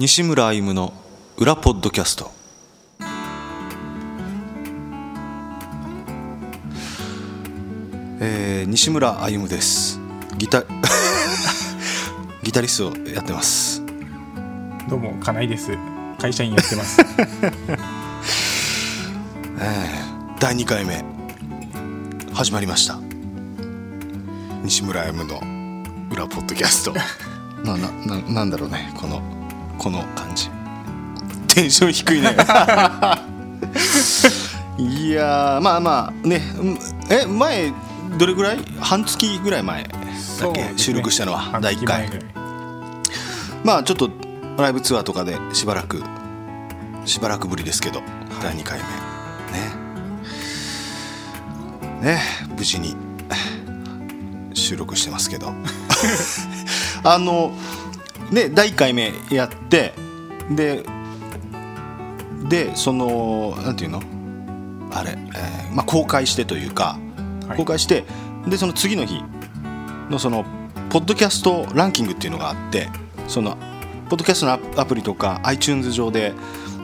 [0.00, 0.92] 西村歩夢の
[1.36, 2.30] 裏ポッドキャスト。
[8.20, 9.98] えー、西村歩夢です。
[10.36, 10.62] ギタ
[12.44, 13.82] ギタリストをやってます。
[14.88, 15.72] どうも金井です。
[16.20, 17.00] 会社員やってます。
[19.58, 21.04] えー、第2回目。
[22.32, 23.00] 始まりました。
[24.62, 25.40] 西村歩夢の
[26.12, 26.92] 裏ポッドキャスト。
[27.66, 29.37] ななななんだろうねこの
[29.78, 30.50] この感じ。
[31.54, 32.36] テンション低いね。
[34.78, 36.78] いやーまあまあねうん
[37.10, 37.72] え前
[38.16, 38.58] どれぐらい？
[38.80, 39.88] 半月ぐらい前だ
[40.48, 40.72] っけ、ね。
[40.76, 41.38] 収録したのは？
[41.38, 42.08] 半第1回。
[43.64, 44.10] まあちょっと
[44.56, 46.02] ライブツアーとかでしばらく
[47.04, 48.02] しばらくぶりですけど、
[48.42, 48.84] 第2回目。
[52.10, 52.16] ね。
[52.16, 52.22] ね
[52.56, 52.94] 無事に
[54.54, 55.52] 収録してますけど。
[57.04, 57.52] あの
[58.30, 59.92] ね第1回目やって
[60.50, 60.84] で
[62.48, 64.02] でそのなんていうの？
[64.92, 66.98] あれ、えーまあ、公開してというか、
[67.46, 67.56] はい。
[67.56, 68.04] 公開して
[68.46, 69.22] でその次の日
[70.08, 70.44] のその
[70.88, 72.88] ポッドキャストランキングっていうのがあって
[73.26, 73.56] その
[74.08, 76.32] ポッドキャストのアプリとか iTunes 上で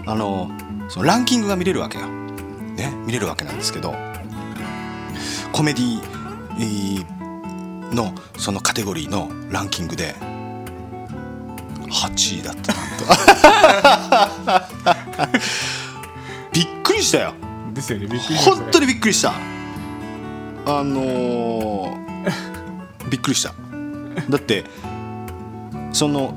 [0.04, 0.50] あの
[0.90, 3.94] そのランキングが見れるわけよ、ね、見れるわけなんですけど
[5.52, 6.02] コメディ
[6.58, 10.14] えーのそのカテゴリーのランキングで
[11.90, 12.82] 8位だったな
[14.58, 15.48] んと。
[16.52, 17.34] びっくりしたよ。
[17.72, 18.56] ですよねびっくりしたね。
[18.56, 19.32] 本当にびっくりした。
[20.66, 22.04] あのー
[23.10, 23.54] びっくりした。
[24.30, 24.64] だって
[25.92, 26.34] その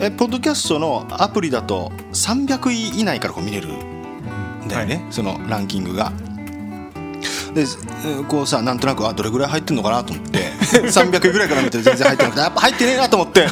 [0.00, 6.12] えポッドキャストのアプリだと300位以内からこう見れるんだよね、はそのランキングが
[7.54, 7.64] で
[8.28, 10.38] こうさなんとなくあどれぐらい入ってんのかなと思って
[10.90, 13.46] 300位ぐらいから見て全然入ってなくてやっぱ入ってねえなと思って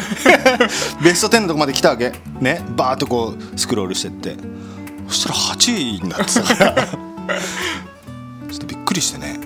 [1.03, 2.13] ベスト10のとこまで来たわけ。
[2.41, 4.37] ねバーッとこうスクロールしてって。
[5.09, 6.75] そしたら8位になってたから。
[8.51, 9.39] ちょっとびっくりしてね。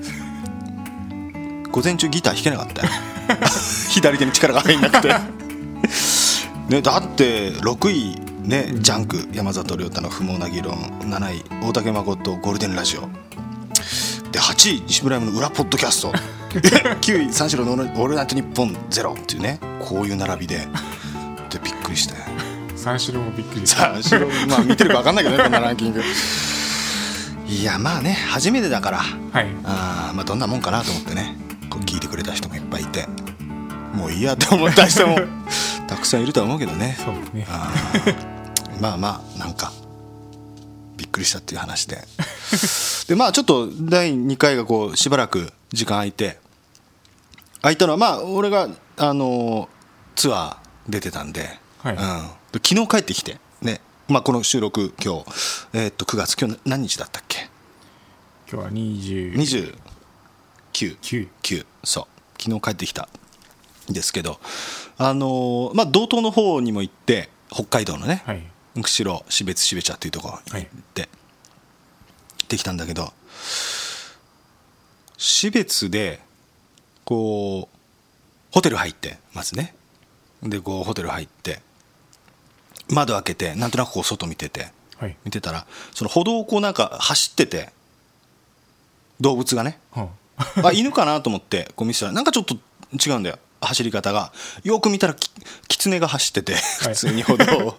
[1.71, 2.89] 午前中ギター弾けなかったよ。
[3.91, 5.15] 左手に力が入んなくて。
[6.69, 13.26] ねだって6位ねジャンク山里亮太の不毛な議論7位大竹誠ゴールデンラジオ。
[14.37, 16.13] で8位西村山の裏ポッドキャスト。
[16.53, 20.57] 9 位三四郎のオールナイトニッポンゼロっていうねこういう並びで。
[21.49, 22.15] でびっくりして。
[22.77, 26.03] 三四郎もびっくり三四郎まあ見てるか分かんないけどねこんなランキング。
[27.49, 28.99] いやまあね初めてだから。
[28.99, 29.47] はい。
[29.65, 31.35] あーまあどんなもんかなと思ってね。
[31.71, 33.09] こう聞いてくれた人もいっぱいいて。
[33.95, 35.19] もういいやって思った人も
[35.89, 36.99] たくさんいるとは思うけどね。
[37.03, 37.47] そうね。
[37.49, 39.73] あーまあまあなんか
[40.97, 41.99] びっくりしたっていう話で。
[43.09, 46.39] でまあちょっと第2回がこうしばらく時間空いて
[47.63, 49.69] 空いたのはまあ俺があの
[50.15, 51.49] ツアー出てたんで,、
[51.83, 51.95] はい。
[51.95, 53.81] うん、で昨日帰ってきてね。
[54.09, 55.25] まあこの収録今日、
[55.73, 57.49] えーっと9月今日何日だったっけ？
[58.51, 59.35] 今日は20
[60.73, 62.43] 29 9 9そう。
[62.43, 63.09] 昨日帰ってきた。
[63.91, 64.39] んですけど。
[64.99, 68.43] あのーまあ道東の方にも行って北海道のね、はい
[68.83, 70.65] 釧路標別標茶っていうとこ行っ
[70.95, 71.09] て、行
[72.45, 73.13] ってきたんだけど
[75.17, 76.21] 標別で
[77.05, 77.77] こう
[78.53, 79.75] ホテル入ってまずね。
[80.43, 81.61] でこうホテル入って
[82.89, 85.17] 窓開けてなんとなくこう外見ててはい。
[85.25, 87.71] 見てたらその歩道をこうなんか走ってて
[89.21, 89.79] 動物がね。
[89.93, 90.09] は
[90.63, 92.57] あ犬かなと思ってこう見てたらなんかちょっと
[92.95, 94.33] 違うんだよ走り方が
[94.65, 95.31] よく見たらき
[95.69, 97.79] 狐が走ってて普通に歩道を、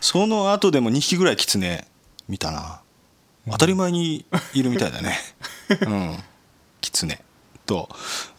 [0.00, 1.86] その後でも2匹ぐらい狐
[2.28, 2.80] 見たな。
[3.50, 5.18] 当たり前にいるみたいだね。
[5.86, 6.22] うん。
[6.80, 7.20] 狐
[7.66, 7.88] と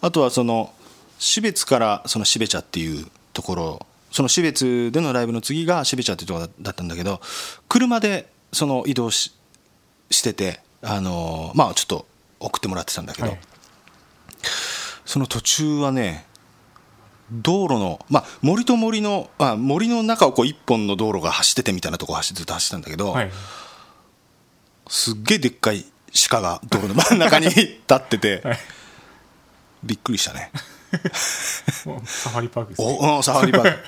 [0.02, 0.74] あとはその
[1.20, 7.22] 標津からその標茶っていうところその標津でのライブの次が標茶っていうところだったんだけど
[7.68, 9.34] 車でその移動し
[10.10, 12.08] しててあのまあちょっと
[12.40, 13.40] 送ってもらってたんだけど、はい。
[15.06, 16.26] その途中はね
[17.32, 23.32] 道路の、まあ、森と森の、あ、森の中をこう一本の道路が走っててみたいなとこ走ってずっと走ってたんだけど、はい。
[24.88, 25.86] すっげえでっかい
[26.30, 28.60] 鹿が道路の真ん中に立ってて、 はい。
[29.84, 30.52] びっくりしたね。
[31.14, 32.98] サファリパークですね。
[33.00, 33.80] おうんサファリパーク。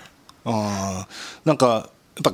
[0.46, 1.08] あ
[1.46, 1.90] ーなんか
[2.24, 2.34] やっ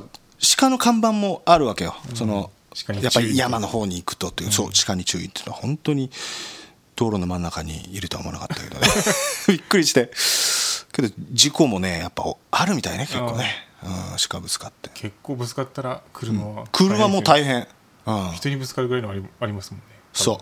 [0.56, 2.50] 鹿の看板もあるわけよ、その
[2.86, 6.10] 鹿に注意やっぱり山の方に行くとっていう、そう鹿に注意っていうのは本当に
[6.98, 8.88] 道路の真ん中にいるとは思わなかったけどね。
[9.46, 10.10] びっくりして。
[10.92, 13.90] けど事故もねやっぱあるみたいね結構ね、うん、
[14.28, 14.90] 鹿ぶつかって。
[14.94, 17.68] 結構ぶつかったら車は車も大変。
[18.04, 18.32] 変、うん。
[18.32, 19.86] 人にぶつかるぐらいのありありますもんね。
[20.12, 20.40] そ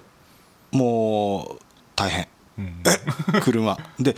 [0.72, 0.76] う。
[0.76, 1.62] もう
[1.94, 2.28] 大変。
[2.56, 2.82] うん。
[3.42, 3.76] 車。
[4.00, 4.16] で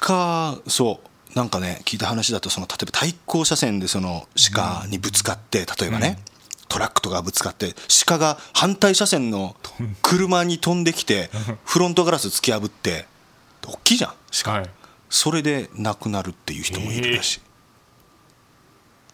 [0.00, 1.08] 鹿そう。
[1.36, 6.18] なんかね聞いた話だとその例えば対向車線でその鹿にぶつかって例えばね、
[6.72, 7.74] トラックとかぶつかって
[8.06, 9.56] 鹿が反対車線の
[10.00, 11.28] 車に飛んできて
[11.66, 13.06] フロントガラス突き破って
[13.66, 14.70] 大きいじゃん鹿、はい。
[15.10, 17.40] それで亡くなるっていう人もいるらしい、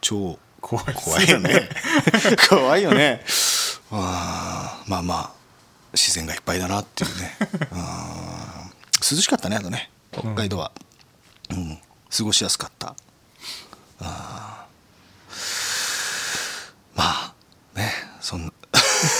[0.00, 1.68] 超怖いです怖いよね。
[2.48, 3.24] 怖いよね。
[3.90, 5.32] あーまあまあ
[5.92, 7.36] 自然がいっぱいだなっていうね。
[7.72, 9.90] あー涼しかったねあとね。
[10.12, 10.70] 北海道は、
[11.50, 11.80] うん。
[12.16, 12.94] 過ごしやすかった。
[13.98, 14.58] あー
[16.94, 17.34] まあ
[17.78, 17.92] ね
[18.28, 18.52] そんな。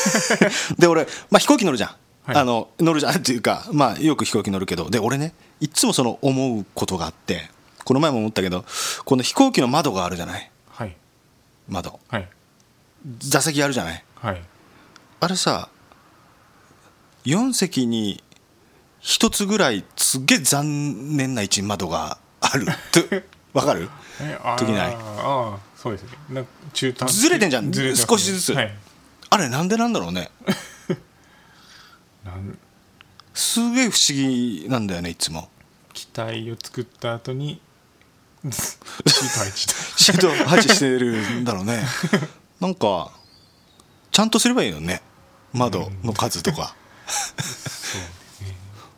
[0.79, 1.91] で俺、まあ、飛行機乗るじゃん、
[2.25, 2.37] はい。
[2.37, 3.17] あの乗るじゃん。
[3.17, 4.91] っていうか、まあ、よく飛行機乗るけど。
[4.91, 7.51] で俺ねいっつもその思うことがあって。
[7.85, 8.67] この前も思ったけど
[9.07, 10.51] この飛行機の窓があるじゃない？
[10.69, 10.95] はい。
[11.69, 11.99] 窓。
[12.09, 12.29] はい。
[13.19, 14.05] 座席あるじゃない？
[14.17, 14.43] はい。
[15.21, 15.71] あれさ
[17.25, 18.23] 4席に
[19.03, 22.67] 1つぐらいすっげえ残念な位置に窓がある。
[22.69, 23.25] って
[23.55, 23.89] わかる？
[24.59, 24.95] 時ない。
[24.95, 26.45] ああそうですね。
[27.09, 27.73] ずれてんじゃん。
[27.97, 28.53] 少しずつ。
[28.53, 28.75] はい
[29.31, 30.31] あれなんでなんだろうね。
[32.25, 32.59] なん。
[33.35, 35.49] すげえ不思議なんだよねいつも。
[35.93, 37.61] 機体を作った後に
[38.51, 39.59] シート配置
[39.97, 41.85] シート配置してるんだろうね。
[42.61, 43.13] なんか
[44.11, 45.03] ちゃんとすればいいよね。
[45.53, 46.75] 窓の数とか。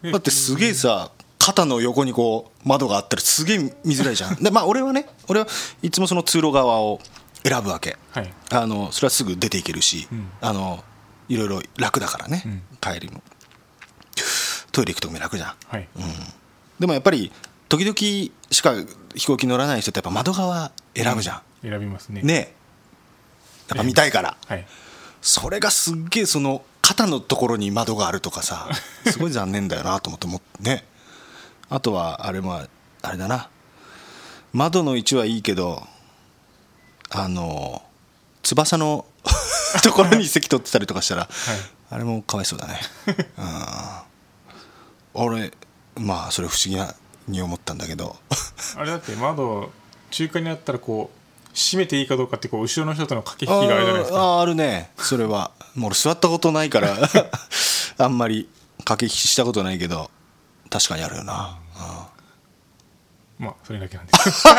[0.03, 4.37] だってすげえさ肩の横にこう窓があったらすげえ見づらいじゃん。
[4.37, 5.47] でまあ俺はね俺は
[5.83, 7.01] いつもその通路側を
[7.51, 7.97] 選ぶわけ。
[8.13, 8.33] はい。
[8.51, 10.31] あのそれはすぐ出ていけるし、ん。
[10.41, 10.85] あの
[11.29, 12.63] いろいろ楽だからね、ん。
[12.81, 13.23] 帰りも。
[14.73, 15.55] トイレ行くときも楽じゃん。
[15.67, 15.89] はい、
[16.79, 17.33] でもやっぱり
[17.69, 17.95] 時々
[18.51, 18.75] しか
[19.15, 22.23] 飛行機乗らない人ってやっぱ窓側選ぶじゃ選びますね。
[22.23, 22.35] ん、ね。
[22.35, 22.55] え
[23.71, 24.37] やっぱ見たいから。
[24.47, 24.67] はい。
[25.21, 28.69] それがすっげえその肩のところに窓があるとかさ
[29.07, 30.85] すごい残念だよなと思ってもね。
[31.69, 32.55] あとはあれも
[33.03, 33.49] あれだな。
[34.53, 35.87] 窓の位置はいいけど
[37.11, 37.83] あの
[38.43, 39.05] 翼の
[39.83, 41.29] ところに席取ってたりとかしたら、
[41.91, 42.81] あれもかわいそうだね。
[43.39, 43.47] うん。
[45.15, 45.53] 俺
[45.97, 46.95] まあそれ不思議な
[47.29, 48.17] に思ったんだけど。
[48.77, 49.71] あれだって窓
[50.11, 54.19] 中間にあったらこう閉めていいかどうかってこう後ろの人との駆け引きがあるじゃないですか。
[54.19, 54.91] あーあるね。
[54.99, 55.51] それは。
[55.75, 56.97] もう俺座ったことないから
[57.99, 58.49] あんまり
[58.85, 60.11] 駆け引きしたことないけど
[60.69, 61.59] 確かにあるよな、
[63.39, 64.49] まあそれだけなんです。
[64.49, 64.55] う ん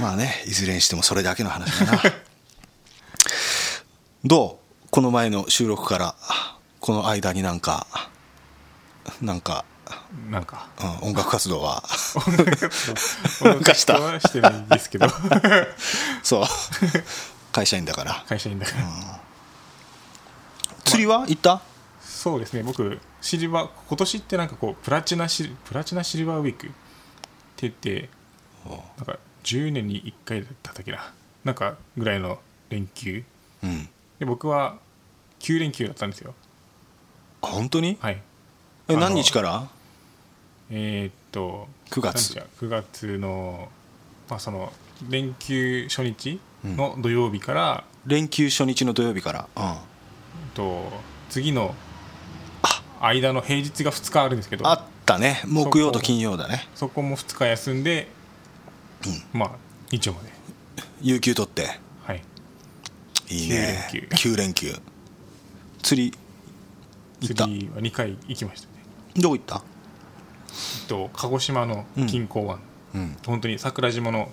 [0.00, 2.02] まあねいずれにしてもそれだけの話だな。
[4.24, 4.88] どう？
[4.90, 6.14] この前の収録から
[6.80, 7.86] この間になんか
[9.20, 9.64] なんか、
[10.28, 10.68] なんか。
[11.02, 11.82] うん、音楽活動は。
[13.42, 15.06] 音かしたはしてないですけど。
[16.22, 16.44] そう。
[17.52, 18.24] 会社員だから。
[18.28, 19.20] 会社員だから、
[20.84, 21.26] 釣りは？
[21.26, 21.60] 行った？
[22.02, 22.62] そうですね。
[22.62, 26.74] 僕シルバー今年ってなんかこうプラチナシルプラチナシルバーウィークって
[27.62, 28.08] 言って
[28.96, 31.12] なんか10年に1回だったっけな。
[31.44, 32.38] なんかぐらいの
[32.68, 33.24] 連休。
[33.62, 33.88] うん。
[34.18, 34.76] で僕は
[35.40, 36.34] 9連休だったんですよ。
[37.42, 37.96] あ本当に？
[38.00, 38.22] はい。
[38.88, 39.68] え何日から？
[40.70, 42.14] えーっと9月。
[42.14, 43.68] 何日だ9月の
[44.28, 44.72] まあその
[45.08, 49.48] 連休初日の土曜日から、連休初日の土曜日から？
[49.56, 49.76] うん。
[50.54, 50.92] と
[51.30, 51.74] 次の
[53.00, 54.68] 間の平日が2日あるんですけど。
[54.68, 55.40] あったね。
[55.46, 56.68] 木曜と金曜だね。
[56.74, 58.08] そこも2日休んで、
[59.32, 59.50] まあ
[59.90, 60.30] 日曜まで。
[61.02, 61.78] 有給取って。
[62.04, 62.22] はい。
[63.28, 63.88] いいね。
[63.92, 64.74] 9連9連休。
[65.82, 66.12] 釣り
[67.20, 67.44] 行った？
[67.44, 68.72] 釣りは2回行きましたね。
[69.16, 69.56] どこ行った？
[69.56, 72.60] えっと鹿児島の近郊湾、
[72.94, 73.16] うん。
[73.26, 74.30] 本当に桜島の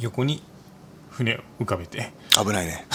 [0.00, 0.42] 横に
[1.10, 2.12] 船を浮かべて。
[2.36, 2.86] 危ないね。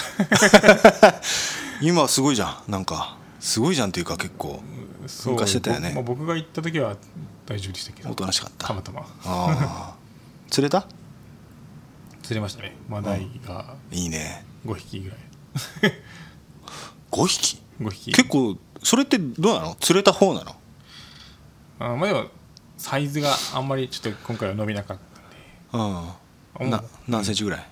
[1.80, 3.16] 今はすごいじゃんなんか。
[3.40, 4.62] すごいじゃんっていうか結構。
[5.26, 5.88] 昔してたよね。
[5.90, 6.96] ぼまあ、僕が行った時は
[7.46, 8.10] 大丈夫でしたけど。
[8.10, 8.68] おとなしかった。
[8.68, 9.00] たまたま。
[9.02, 9.94] ああ
[10.54, 10.86] 釣れた？
[12.22, 12.76] 釣れましたね。
[12.88, 14.44] マダイがいいね。
[14.64, 15.18] 5匹ぐらい。
[17.10, 18.12] 5匹？5匹。
[18.12, 19.74] 結構それってどうなの？
[19.80, 20.54] 釣れた方なの？
[21.80, 22.26] あまあでも
[22.78, 24.98] サイズがあんまりちょっと今回は伸びなかっ
[25.72, 26.62] たんで。
[26.62, 26.70] うん。
[26.70, 27.66] な何センチぐらい？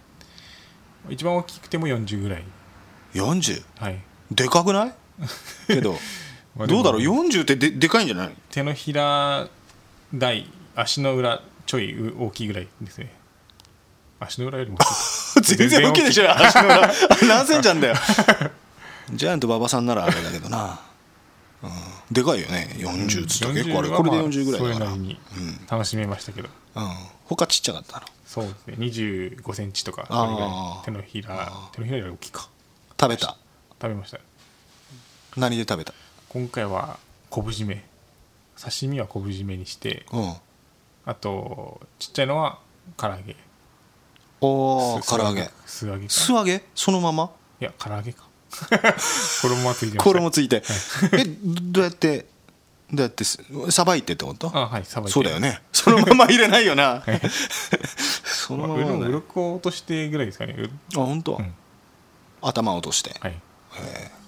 [1.10, 2.42] 一番大きくても40ぐらい。
[3.14, 3.62] 40?
[3.78, 4.00] はい。
[4.32, 4.94] でかくない？
[5.68, 5.92] けど。
[6.58, 8.34] まあでもどうだろう？40ってででかいんじゃない？
[8.50, 9.46] 手のひら
[10.12, 13.12] 台足の裏ちょいう大きいぐらいですね。
[14.20, 14.78] 足の裏よりも。
[15.42, 16.30] 全然大きいでしょ。
[16.30, 16.92] 足の裏。
[17.26, 17.94] 何センチなんだよ。
[19.12, 20.80] ジャイアント馬場さんならあれだけどな、
[21.62, 21.70] うん、
[22.10, 22.74] でかいよね。
[22.78, 23.88] 40つって結構あれ。
[23.88, 25.20] 40これではまあ40ぐらいだから、それなりに
[25.68, 26.88] 楽しめましたけど、うん、
[27.24, 28.06] 他ちっちゃかったの？
[28.26, 28.74] そうですね。
[28.78, 30.04] 2 5ンチとか
[30.84, 32.48] 手のひら手のひらより大きいか。
[33.00, 33.36] 食べた？
[33.80, 34.18] 食べました。
[35.36, 35.92] 何で食べた？
[36.28, 37.84] 今回は昆布締め。
[38.58, 40.06] 刺身は昆布締めにして。
[40.12, 40.34] うん
[41.04, 42.58] あとちっちゃいのは
[42.96, 43.36] 唐揚げ。
[44.40, 45.50] おおす唐揚げ。
[45.66, 46.12] 素揚げか。
[46.12, 46.64] 素揚げ？
[46.74, 47.30] そのまま？
[47.60, 48.24] いや唐揚げか。
[49.42, 50.62] 衣はついてました衣ついて。
[51.12, 52.26] えどうやって
[52.92, 54.50] どうやってさばいてってこと？
[54.54, 55.62] あはいさばいてそうだよね。
[55.72, 57.02] そのまま入れないよな。
[58.24, 60.54] そのまあ、まうろ鱗を落としてぐらいですかね。
[60.58, 61.54] うあ本当、ん。
[62.42, 63.40] 頭落として、はい。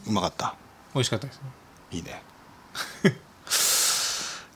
[0.07, 0.55] うまかった。
[0.95, 1.43] 美味しかったですね。
[1.91, 2.23] いいね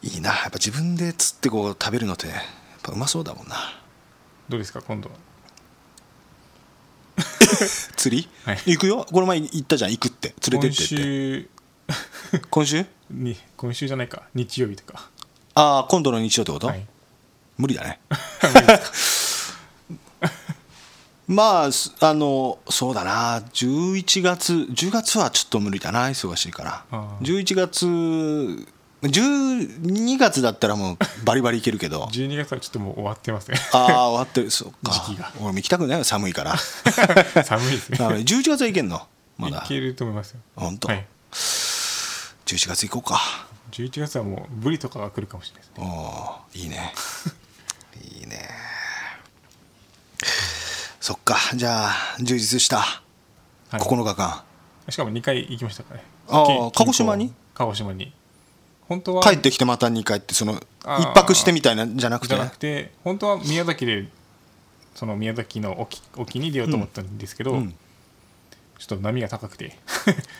[0.03, 0.31] いいな。
[0.31, 2.37] やっぱ自分で釣ってこう食べるのってやっ
[2.83, 3.57] ぱうまそうだもんな。
[4.49, 5.15] どうですか今度は？
[7.97, 8.63] 釣り、はい。
[8.67, 9.07] 行くよ。
[9.11, 9.91] この前行ったじゃん。
[9.91, 10.35] 行くって。
[10.51, 10.95] 連れてってって。
[10.95, 11.49] 今週。
[12.51, 12.87] 今週？
[13.11, 14.23] に今週じゃないか。
[14.35, 15.09] 日曜日とか。
[15.55, 16.87] ああ今度の日曜ってこと、はい。
[17.57, 18.01] 無理だね。
[21.27, 23.41] まあすあのそうだな。
[23.53, 26.07] 11月10月はちょっと無理だな。
[26.09, 26.85] 忙しいから。
[26.91, 27.45] あー。
[27.45, 28.69] 11月
[29.03, 32.05] 12月だったらもうバリバリいけるけど。
[32.07, 34.51] 12月はちょっともう終わってますねああ終わってる。
[34.51, 34.93] そうか。
[34.93, 35.33] 時期が。
[35.37, 36.57] 俺も行きたくないよ寒いから。
[37.45, 37.99] 寒いですね。
[38.01, 39.07] あ11月はいけんの？
[39.37, 39.63] まだ。
[39.65, 40.41] いけると思いますよ。
[40.57, 41.07] 本当、はい。
[41.33, 43.21] 11月行こうか。
[43.71, 45.87] 11月はもうブリとかが来るかもしれないですね。
[45.87, 46.93] おーいいね。
[48.21, 48.49] いいね。
[51.01, 51.37] そっか。
[51.55, 52.79] じゃあ充実した。
[52.79, 52.99] は
[53.75, 53.81] い。
[53.81, 54.43] 9日間、
[54.89, 56.07] しかも2回行きましたからね。
[56.29, 57.33] あーけ鹿児島に？
[57.55, 58.13] 鹿児島に
[58.89, 62.35] 本当は帰ってきてまた2回ってその一泊してみたいなんじゃなくて？
[62.35, 64.09] じゃなくて本当は宮崎で
[64.95, 67.75] その宮崎の沖沖に出ようと思ったんですけど、うん。
[68.79, 69.77] ちょっと波が高くて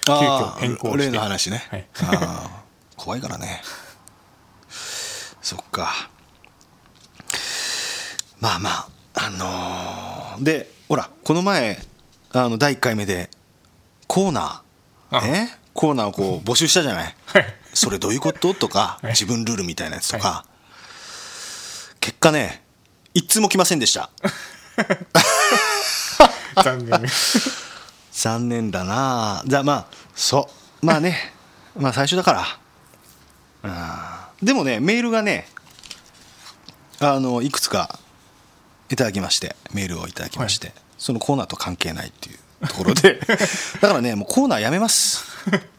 [0.07, 0.99] 急あ遽変更して。
[1.07, 1.87] 例の話ね、はい。
[2.05, 3.61] あー怖いからね。
[4.69, 6.09] そっか。
[8.41, 11.79] まあまああのーでほらこの前
[12.31, 13.29] あの第1回目で
[14.07, 15.27] コーナーあ。
[15.27, 15.49] え？
[15.75, 17.15] コーナーをこう募集したじゃない？
[17.27, 17.45] はい
[17.79, 18.55] それどういうこと？
[18.55, 19.13] とかはい。
[19.13, 20.45] 自分ルールみたいなやつとか、
[22.01, 22.63] 結果ね
[23.15, 24.11] 一通も来ませんでした。
[26.63, 27.01] 残念。
[28.13, 29.43] 残念だな。
[29.47, 30.51] じゃあまあそ
[30.83, 30.87] う。
[30.87, 31.33] まあね。
[31.77, 32.33] まあ最初だか
[33.63, 33.71] ら。
[34.41, 35.49] うんでもねメールがね
[37.01, 37.99] あのいくつか
[38.89, 43.21] いただきましてメールをいただきまして、そのコーナーと関係ないっていうところで。
[43.81, 45.25] だからねもうコーナーやめます。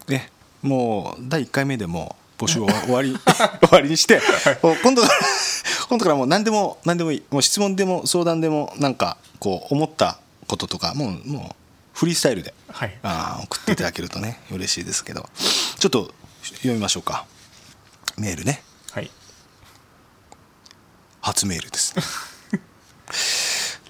[0.08, 0.30] ね
[0.62, 3.18] もう第1回目でもう募集を終わり
[3.62, 4.22] 終わりにして、
[4.62, 5.14] もう今度から
[5.90, 11.56] 今度からもう何でも何でもいいもう質問でも相談でもなんかこう思ったこととかもうもう
[11.94, 12.98] フリースタイルではい。
[13.04, 15.28] あー送っていただけるとね 嬉しいですけど。
[15.80, 16.14] ちょっと
[16.44, 17.26] 読みましょうか。
[18.18, 18.64] メールね。
[18.92, 19.12] はい。
[21.22, 21.94] 初メールです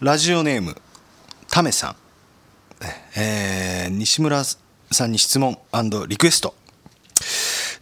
[0.02, 0.82] ラジオネーム
[1.50, 1.96] タメさん、
[3.16, 5.60] えー西村さんに質問
[6.08, 6.56] リクエスト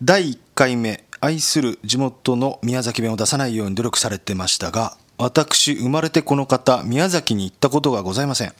[0.04, 8.54] 第1回目愛する地元の宮崎弁を出さないように努力されてましたが私生まれてこの方宮崎に行ったことがございません。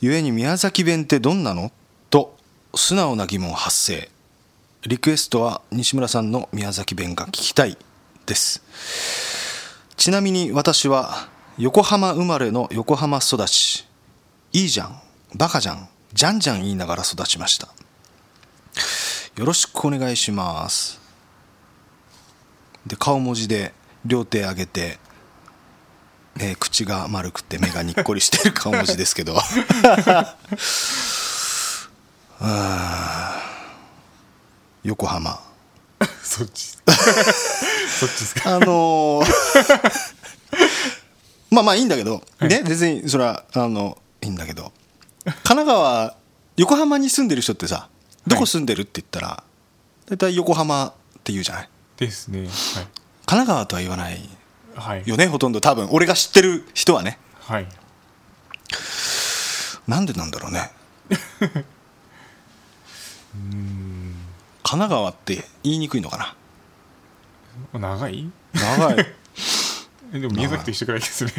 [0.00, 1.70] 故に宮崎弁ってどんなの？
[2.10, 2.36] と
[2.74, 4.10] 素直な疑問発生。
[4.86, 7.76] リクエストは西村さんの宮崎弁が聞きたい
[8.26, 8.60] です。
[9.96, 13.86] ちなみに私は横浜生まれの横浜育ち。
[14.52, 15.00] いいじゃん。
[15.36, 15.88] バカじゃん。
[16.12, 17.68] じゃんじゃん言いながら育ちました。
[19.38, 21.00] よろしくお願いします。
[22.84, 23.72] で顔文字で
[24.04, 24.98] 両手上げて、
[26.40, 29.36] えー口が丸くて目がにっこりしてる顔文字ですけど。
[34.82, 35.38] 横浜。
[36.24, 36.76] そっち。
[36.90, 38.56] そっちですか。
[38.56, 39.24] あのー
[41.54, 44.72] まあまあいいんだけど、ね全然それはあのいいんだけど。
[45.24, 46.16] 神奈川
[46.56, 47.88] 横浜に住んでる人ってさ
[48.28, 49.42] どこ住んでるって言ったら
[50.08, 50.92] 大体横浜っ
[51.24, 51.68] て言うじゃない？
[51.96, 52.48] ですね。
[53.26, 54.14] 神奈川とは言わない
[54.76, 55.08] はいはい。
[55.08, 55.60] よねほとんど。
[55.60, 57.18] 多分俺が知ってる人はね。
[57.40, 57.68] はい。
[59.86, 60.70] なんでなんだろうね。
[64.62, 66.34] 神奈川って言いにくいのか
[67.72, 67.80] な？
[67.80, 68.30] 長い？
[68.54, 69.06] 長い。
[70.12, 71.32] え でも宮崎と一緒くらいですね。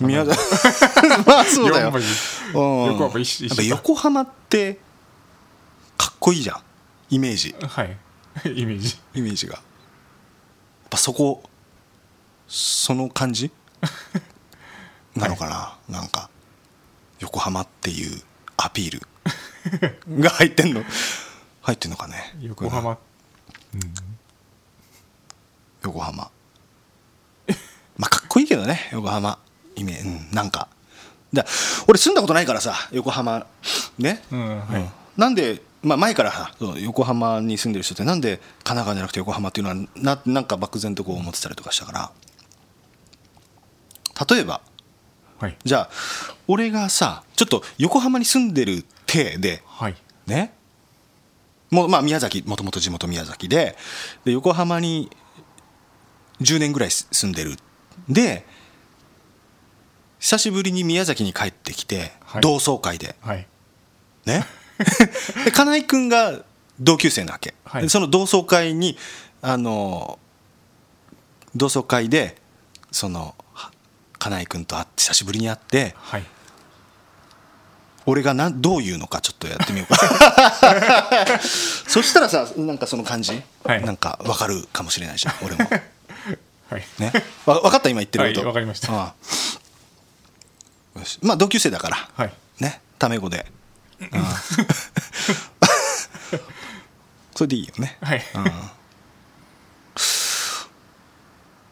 [0.00, 0.38] 宮崎。
[1.26, 1.90] まあそうだよ。
[1.90, 3.66] 4番うん。
[3.66, 4.78] 横浜って
[6.18, 6.62] こいいじゃん。
[7.10, 7.54] イメージ。
[7.60, 7.96] はい。
[8.54, 8.98] イメージ。
[9.14, 9.54] イメージが。
[9.54, 9.62] やっ
[10.90, 11.42] ぱそこ
[12.46, 13.50] その感じ？
[15.14, 16.30] なのかな、なんか
[17.18, 18.22] 横浜っていう
[18.56, 19.02] アピール。
[20.20, 20.84] が入ってんの？
[21.62, 22.34] 入ってんのかね？
[22.40, 22.98] 横浜。
[25.82, 26.30] 横浜。
[27.96, 29.38] まあかっこいいけどね横浜。
[29.76, 30.68] イメージ、うん、なんか。
[31.32, 31.44] だ
[31.86, 33.46] 俺住んだことないからさ横浜。
[33.98, 34.90] ね、うんはい。
[35.16, 42.10] なんでまあ、前から横浜に住んでる人ってなんで神奈川じゃなくて横浜っていうのはななんか漠然とこう思ってたりとかしたから。
[44.28, 44.60] 例えば
[45.38, 45.56] はい。
[45.64, 45.90] じゃあ
[46.48, 49.94] 俺がさちょっと横浜に住んでる体ではい。
[50.26, 50.52] ね？
[51.70, 53.76] もうまあ宮崎もともと地元宮崎で
[54.24, 55.10] で横浜に
[56.40, 57.56] 10年ぐらい住んでる。
[58.08, 58.44] で
[60.18, 62.42] 久しぶりに宮崎に帰ってきて、はい。
[62.42, 63.14] 同窓会で。
[63.20, 63.46] はい。
[64.26, 64.44] ね？
[65.44, 66.40] で金井君が
[66.80, 67.82] 同級生なわけ、はい。
[67.82, 68.96] でその同窓会に
[69.42, 70.18] あの
[71.54, 72.40] 同窓会で
[72.90, 73.70] そのは
[74.18, 76.24] 金井君と会って久しぶりに会ってはい。
[78.06, 81.40] 俺がなんどう言うのかちょっとやってみようか。
[81.42, 83.84] そしたらさなんかその感じ、はい。
[83.84, 85.68] なんか分かるかもしれないじゃん俺も。
[86.70, 86.86] はい。
[86.98, 87.12] ね。
[87.44, 88.40] わ分かった今言ってること。
[88.40, 88.92] はいわかりました。
[88.94, 89.14] ああ
[91.20, 92.32] まあ同級生だから、はい。
[92.60, 92.80] ね。
[92.98, 93.44] タメ語で
[97.34, 97.96] それでいいよね。
[98.02, 98.22] はい。
[98.34, 98.44] あ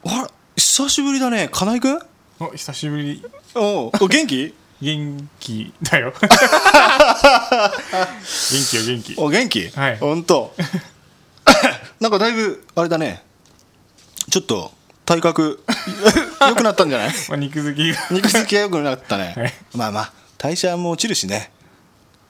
[0.09, 1.49] ら久しぶりだね。
[1.53, 1.99] 金井君
[2.39, 3.25] お久しぶり。
[3.55, 3.91] おう。
[4.01, 4.55] お元気？
[4.81, 6.13] 元気だよ。
[6.21, 6.31] 元
[8.71, 9.15] 気よ元気。
[9.17, 9.69] お元気？
[9.71, 9.99] はい。
[9.99, 10.55] 本当
[12.01, 13.23] なんかだいぶあれだね。
[14.31, 14.73] ちょっと
[15.05, 15.63] 体格
[16.49, 17.15] 良くなったんじゃない？
[17.29, 17.99] まあ、肉付きが。
[18.11, 19.55] 肉付きが良くなったね、はい。
[19.75, 21.51] まあまあ代謝も落ちるしね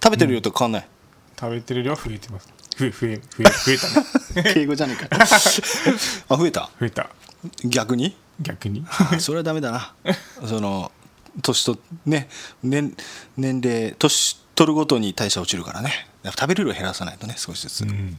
[0.07, 0.89] 食べてる量と変わんない、
[1.39, 2.49] 食べてる量増えてます。
[2.79, 4.55] 増え増え増え増えたね。
[4.55, 5.17] 敬語じゃねえか
[6.29, 6.71] あ増えた？
[6.79, 7.11] 増えた。
[7.65, 8.17] 逆に？
[8.41, 8.85] 逆に？
[8.89, 9.95] あそれはダメだな。
[10.47, 10.93] その
[11.43, 12.29] 年とね
[12.63, 12.95] 年
[13.37, 16.07] 年齢年取るごとに代謝落ちるからね。
[16.25, 18.17] 食べる量減らさないとね少しずつ、うん。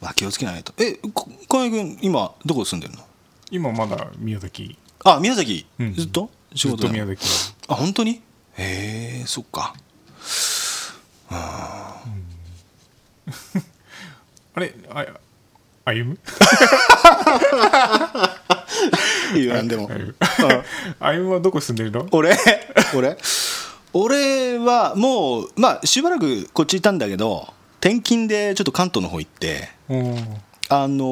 [0.00, 0.72] まあ、気をつけないと。
[0.82, 3.04] えこ河合君今どこ住んでるの？
[3.50, 4.78] 今まだ宮崎。
[5.04, 5.94] あ宮崎、うん。
[5.94, 6.30] ずっと？
[6.54, 7.26] 仕ずっと宮崎。
[7.68, 8.22] あ本当に？
[8.56, 9.74] へえそっか
[11.30, 12.02] あ
[14.56, 15.06] れあ
[15.84, 16.18] 歩む？
[19.36, 19.88] いいよなんでも。
[19.88, 20.14] 歩
[20.98, 21.30] む。
[21.30, 22.06] はどこ住んでるの？
[22.10, 22.36] 俺？
[22.94, 23.16] 俺？
[23.92, 29.68] 俺はもうまあしばらくこっちいたんだけど転勤でちょっと関東の方行って
[30.68, 31.04] あの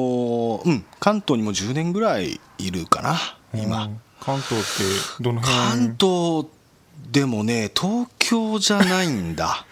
[0.59, 3.17] ーうん関東にも10年ぐらいいるかな
[3.53, 6.47] 今うん関東ってどの関辺東
[7.11, 9.65] でもね東京じゃないんだ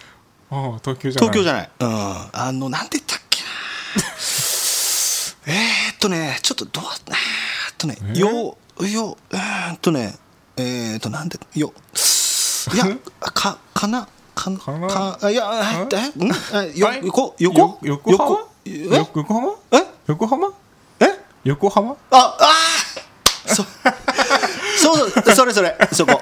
[0.49, 1.29] 東京じゃない。
[1.29, 1.69] 東京じゃない。
[1.79, 2.29] うん。
[2.33, 3.49] あのなんて言ったっけな。
[5.53, 10.17] えーっとねちょっとどうえーっとねえよよえーっとね
[10.57, 11.73] えーっとなんでよ。
[12.73, 12.85] いや
[13.21, 14.07] かかな？
[14.35, 14.87] かかな？
[14.87, 16.07] かあいやええ？
[16.25, 16.31] ん？
[16.73, 16.99] えよはい？
[17.05, 17.35] 横？
[17.39, 17.59] 横？
[17.59, 18.39] よ横浜？
[18.65, 18.71] え？
[18.83, 19.53] よ横浜？
[19.71, 19.85] え？
[20.07, 20.49] 横浜？
[20.99, 21.05] え？
[21.45, 21.95] 横浜？
[22.11, 23.55] ああー！
[23.55, 23.63] そ
[24.77, 26.21] そうそれそれそこ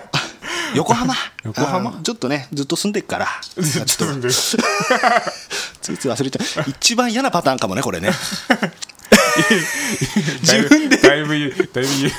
[0.73, 1.13] 横浜。
[1.43, 1.99] 横浜？
[2.03, 3.27] ちょっとねずっと住んでっから。
[3.55, 4.33] ずっと住んでる。
[5.81, 8.11] ついつい忘れちゃう一番嫌なパターンかもねこれね。
[10.41, 10.97] 自分で。
[10.97, 11.29] だいぶ
[11.73, 12.11] だいぶ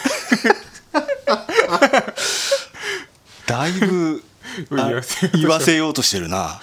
[3.46, 4.24] だいぶ
[4.72, 4.90] あ
[5.34, 6.60] 言わせようとしてるな。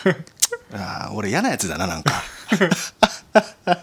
[0.74, 2.24] あー俺嫌なやつだななんか。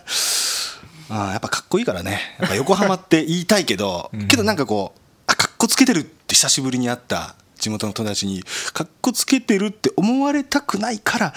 [1.12, 2.36] あーやっぱかっこいいからね。
[2.38, 8.42] やっぱ横浜って言いたいけど、けどなんかこうあかっこつけてるって久しぶりに会った地元の友達に
[8.73, 11.35] かっこつけてるって思われたくないから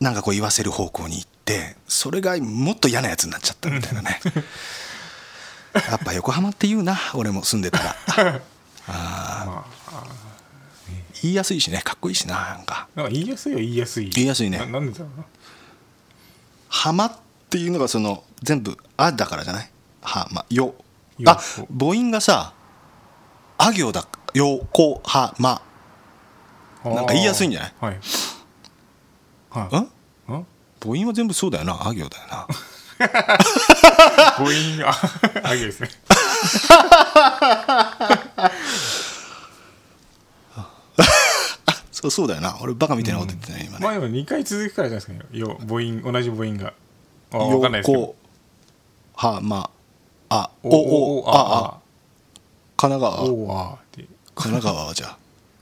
[0.00, 4.20] なんかこう言わせる方向に行ってそれがもっと嫌なやつになっちゃったみたいなね。
[5.74, 7.96] やっぱ横浜って言うな俺も住んでたら。
[8.86, 9.64] まあ
[11.22, 12.88] 言いやすいしねかっこいいしななんか。
[12.94, 14.08] なんか言いやすいよ言いやすい。
[14.10, 14.58] 言いやすいね。
[14.58, 15.24] ななんでだろうな。
[16.68, 17.12] 浜っ
[17.50, 19.70] ていうのがその全部「あ」だからじゃない？
[20.02, 20.74] はまよ。
[21.18, 21.30] よ。
[21.30, 21.40] あ
[21.78, 22.52] 母音がさ
[23.58, 25.62] あ行だ横浜
[26.84, 27.72] なんか言いやすいんじゃない？
[27.80, 27.98] はい。
[29.50, 29.76] はい。
[30.32, 30.34] ん？
[30.36, 30.46] ん？
[30.80, 31.72] 母音は全部そうだよな。
[31.80, 32.46] あ行だよな。
[34.36, 34.92] 母音が。
[35.48, 35.88] あげですね。
[41.92, 42.58] そうそうだよな。
[42.60, 43.84] 俺バカみたいなこと言ってない今ね。
[43.86, 45.24] 前は2回続くからじゃないですか。
[45.34, 46.74] ねよ母音同じ母音が。
[47.32, 48.00] あ分かんないですけど。
[48.00, 48.14] 横
[49.16, 49.70] 浜
[50.28, 51.78] あおおおああ
[52.76, 53.22] 神奈川？
[53.30, 54.04] おあって。
[54.34, 55.06] 神奈川はじゃ。
[55.06, 55.18] あ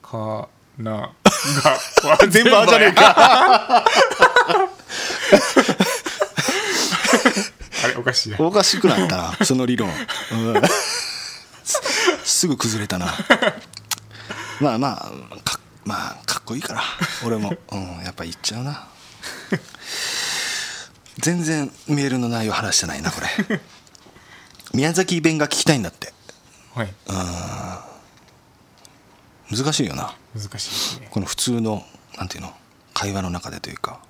[0.06, 0.48] か
[0.78, 1.10] なが。
[2.28, 3.14] 全部あじゃねえか。
[7.84, 10.62] あれおかしいなおかしくなったなその理論、うん。
[11.64, 11.80] す
[12.24, 13.12] すぐ崩れたな。
[14.60, 16.82] まあまあかまあかっこいいから
[17.26, 18.86] 俺も、うん、やっぱ言っちゃうな。
[21.18, 23.60] 全然メールの内容話してないなこれ。
[24.72, 26.14] 宮崎弁が聞きたいんだって
[26.74, 26.94] はい。
[29.54, 30.14] 難しいよな。
[30.34, 31.08] 難しいですね。
[31.10, 31.84] この普通の
[32.16, 32.52] なんていうの？
[32.94, 34.00] 会話の中でというか。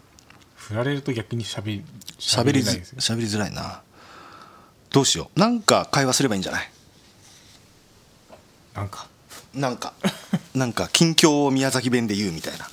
[0.55, 1.85] 振られると逆にしゃべり
[2.19, 3.83] 喋りずれないですよ喋りづらいな。
[4.91, 5.41] どうしよう。
[5.41, 6.71] なんか会話すればいいんじゃない？
[8.75, 9.09] なんか。
[9.55, 9.93] なんか。
[10.55, 12.67] なんか近況を宮崎弁で言うみたいな。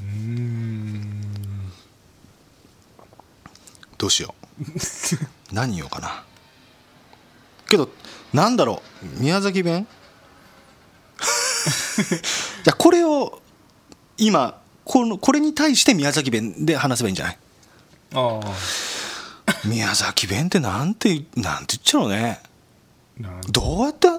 [0.00, 1.72] うーん。
[3.98, 4.64] どうしよう。
[5.52, 6.24] 何言おうかな
[7.68, 7.88] けど
[8.32, 9.22] なんだろう？
[9.22, 9.86] 宮崎弁？
[12.64, 13.40] じゃあこれを
[14.18, 17.38] 今このこれに対して宮崎弁で話せばいいんじゃない？
[18.14, 18.40] あ
[19.64, 22.40] 宮崎弁ってなんてなんて言っちゃうのね
[23.50, 24.18] どうやってどう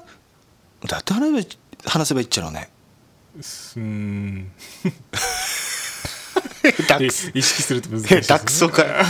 [0.91, 1.13] やって
[1.85, 2.69] 話せばいいっちゃうのね。
[3.35, 4.51] うーん
[6.87, 8.83] ダで意識すると難しいね、 ダクソか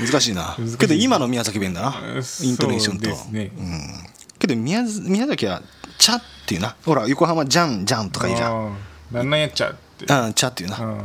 [0.00, 0.56] 難しいな。
[0.78, 1.88] けど今の宮崎弁だな。
[1.88, 3.08] うんイントネーションと。
[3.30, 4.06] ねうん、
[4.38, 5.62] けど宮宮崎は
[5.98, 6.76] 「茶」っていうな。
[6.84, 8.76] ほら横浜「じゃんじゃん」とかいいじゃん。
[9.12, 10.12] なんなんやっちゃうって。
[10.12, 10.78] うん、茶っていうな。
[10.78, 10.98] うん。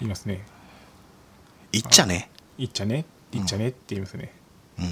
[0.00, 0.44] 言いますね。
[1.72, 2.30] いっちゃね。
[2.58, 3.04] いっちゃね。
[3.32, 4.32] いっちゃねって言いますね、
[4.78, 4.82] う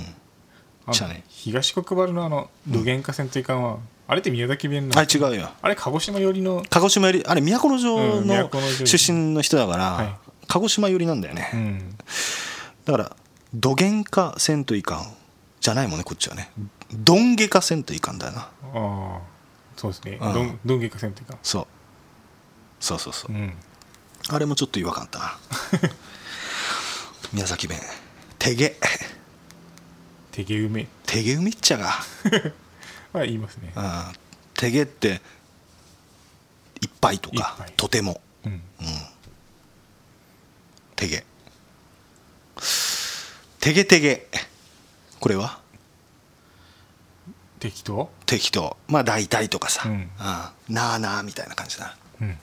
[0.91, 0.93] ん。
[0.93, 1.25] ちゃね。
[1.29, 5.51] 東国原のあの土源化線というかは、あれって宮崎弁のあれ違うよ。
[5.63, 6.63] あれ鹿児島寄りの？
[6.69, 11.51] 鹿児島より、あれ都城うんの都城出身の人だから、はい鹿児島寄りなんだようね。
[11.59, 11.97] ん
[12.85, 13.17] だから、
[13.55, 15.17] 土源化せんといかん。
[15.61, 16.51] じゃないもんね、こっちはね。
[16.93, 18.41] どんげかせんといかんだよな。
[18.43, 19.21] ああ
[19.77, 21.67] そうですねうんどんどんげか線というかそう。
[22.81, 23.37] そうそうそうう。
[23.37, 23.55] ん
[24.29, 25.39] あれもちょっと違和感あったな。
[27.33, 27.79] 宮崎弁。
[28.39, 28.77] てげ。
[30.31, 31.95] 手毛梅てげ海っちゃが。
[33.19, 33.73] は言いますね。
[33.75, 33.85] うん。
[34.55, 35.21] てげって、
[36.81, 38.21] いっぱいとかとても。
[38.45, 38.61] うん。
[40.97, 41.25] てげ
[43.61, 44.27] てげてげ
[45.21, 45.59] これは？
[47.59, 50.11] 適当適当まあ大体とかさ、うん。
[50.69, 52.39] なあなあみたいな感じだうん。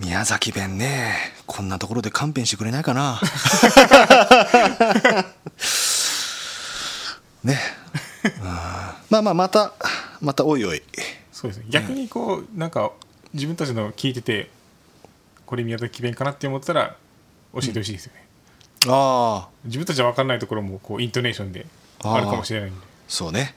[0.00, 1.14] 宮崎弁ね。
[1.46, 3.20] こんなところで勘弁してくれないかな。
[7.44, 7.73] ね、うん
[9.14, 9.72] まあまあまた
[10.20, 10.82] またおいおい。
[11.32, 11.66] そうですね。
[11.68, 12.90] 逆にこうなんか
[13.32, 14.50] 自分たちの聞いてて
[15.46, 16.96] これ宮崎弁かなって思ったら
[17.52, 18.26] 教えてほしいですよね、
[18.88, 19.48] ああ。
[19.64, 21.66] 自分たちは分かんないところもこうイントネーションで
[22.02, 22.80] あるかもしれないんで。
[23.06, 23.54] そうね。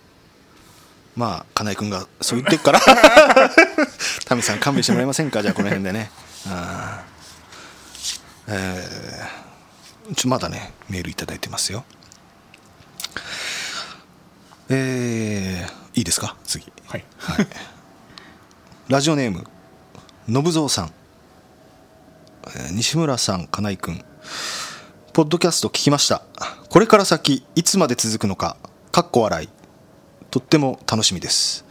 [1.15, 2.79] まあ金井君がそう言ってっから。
[4.25, 5.41] タミさん勘弁してもらえませんか？
[5.41, 6.11] じゃあこの辺でね。
[6.47, 11.83] あーえーちょまだねメールいただいてますよ
[14.69, 16.35] えーいいですか？
[16.43, 16.65] 次。
[16.87, 17.05] はい。
[18.87, 19.45] ラジオネーム
[20.27, 20.91] のぶぞうさん。
[22.47, 24.03] えー西村さん金井君
[25.13, 26.21] ポッドキャスト聞きました。
[26.69, 28.57] これから先いつまで続くのか
[28.91, 29.49] かっこ笑い。
[30.29, 31.65] とっても楽しみです、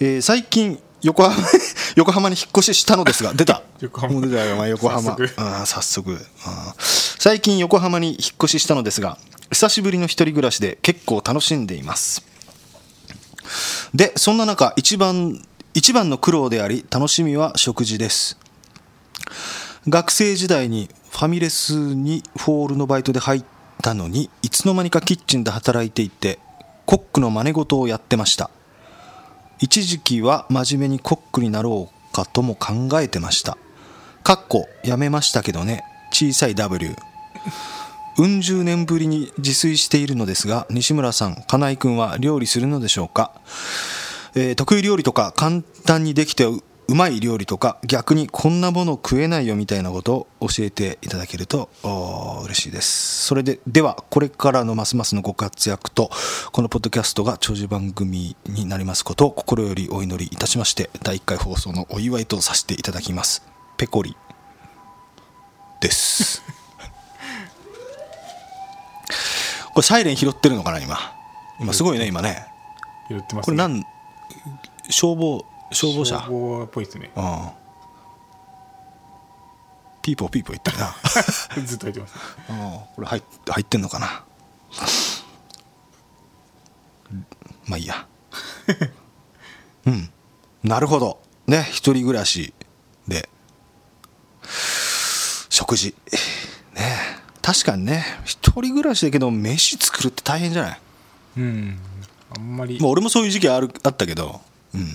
[0.00, 1.36] えー最近横浜
[1.96, 3.62] 横浜に引っ越ししたのですが 出た。
[3.80, 4.20] 横浜。
[4.26, 5.02] 出たよ横浜。
[5.02, 5.30] 早速。
[5.36, 6.26] あー早速。
[7.18, 9.18] 最近横浜に引っ越ししたのですが
[9.54, 12.26] 久しぶりの一人暮らしで結構楽しんでいます。
[13.94, 15.40] でそんな中一番
[15.74, 18.36] 一番の苦労であり楽しみは食事です。
[19.88, 23.44] 学生時代にファミレスにホールのバイトで入っ
[23.80, 26.40] たのにいつの間にかキッチンで働いていて
[26.84, 28.50] コックの真似事をやってました。
[29.60, 33.56] 一時期は真面目にコックになろうかとも考えてました。
[34.24, 35.84] かっこやめましたけどね。
[36.10, 36.96] 小さい W
[38.18, 43.32] うん十年ぶりに自炊しているのですが西村さん金井君は料理するのでしょうか、
[44.34, 51.70] えー得意料理とか簡単にできてううまい料理とか逆にこんなもの食えないよみたいなことを教えていただけると
[52.44, 53.24] 嬉しいです。
[53.24, 56.10] それでではこれからのますますのご活躍と
[56.52, 63.42] このポッドキャストが長寿番組になりますことを心よりお祈りいたしまして第1回放送のお祝いとさせていただきます。
[63.78, 64.14] ペコリ
[65.80, 66.63] です。
[69.74, 70.96] これサイレン拾ってるのかな今。
[71.60, 72.46] 今すごいね今ね。
[73.08, 73.82] 言ってますこれなん
[74.88, 76.18] 消防消防車？
[76.20, 77.10] 消防っぽいですね。
[77.16, 77.48] うん。
[80.02, 80.94] ピーポーピーポー言ってるな。
[81.66, 82.14] ずっと言ってます。
[82.48, 82.56] うん。
[82.94, 84.24] これ入っ入ってんのかな。
[87.66, 88.06] まあいいや。
[89.86, 90.10] うん。
[90.62, 91.20] なるほど。
[91.46, 92.54] ね一人暮らし
[93.08, 93.28] で。
[95.48, 95.94] 食事。
[96.74, 100.80] ね確かにね一人暮らしだけど飯作るって大変じゃない？
[101.36, 101.78] うん。
[102.34, 102.78] あんまり。
[102.80, 104.40] まあ、俺もそういう時期あるあったけど、
[104.74, 104.86] うん、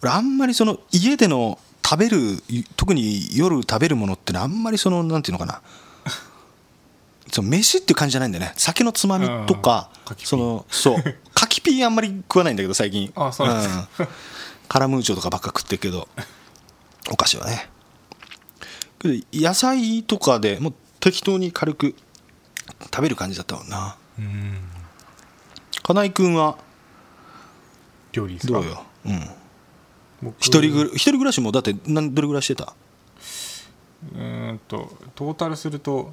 [0.00, 2.18] 俺あんまりその家での食べる
[2.76, 5.60] 特に夜食べるものってのはあんまりそのなんていうのかな。
[7.32, 8.52] その飯っていう感じじゃないんだよね。
[8.56, 9.90] 酒のつまみとか
[10.22, 11.02] そのそう。
[11.34, 13.12] 柿ピーあんまり食わないんだけど最近。
[13.16, 13.76] あそうなんです。
[13.98, 14.08] うん。
[14.68, 16.06] カラムーチョとかばっか食ってるけど。
[17.10, 17.68] お菓子はね
[19.02, 21.94] 野菜とかでもう適当に軽く
[22.84, 23.96] 食べる感じだったもんな。
[24.18, 24.58] うん。
[25.82, 26.58] 金井君は？
[28.12, 28.54] 料理ですか？
[28.54, 29.20] どうよ、うん、
[30.22, 32.74] 僕一人ぐ一人暮らしもだって何どれぐらいしてた？
[34.14, 36.12] うーんとトータルすると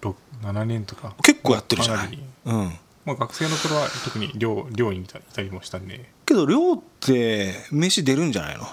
[0.00, 1.14] 6 7年とか。
[1.22, 2.18] 結構やってるじゃない？
[2.46, 2.72] うん、
[3.04, 6.10] まあ、学生の頃は特に寮寮にいたいたりもしたんで。
[6.26, 8.66] けど量って飯出るんじゃないの？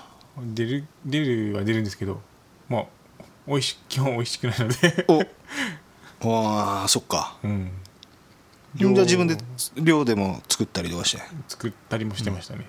[0.54, 2.22] 出る出るは出るんですけど
[2.70, 2.86] まあ
[3.48, 5.06] 美味し 基本美味しくないので。
[5.08, 5.22] お。
[6.28, 7.38] ああそっか。
[7.44, 7.72] うん。
[8.76, 9.38] じゃあ自分で
[9.78, 11.24] 量でも作ったりとかして？
[11.48, 12.68] 作ったりもしてましたね、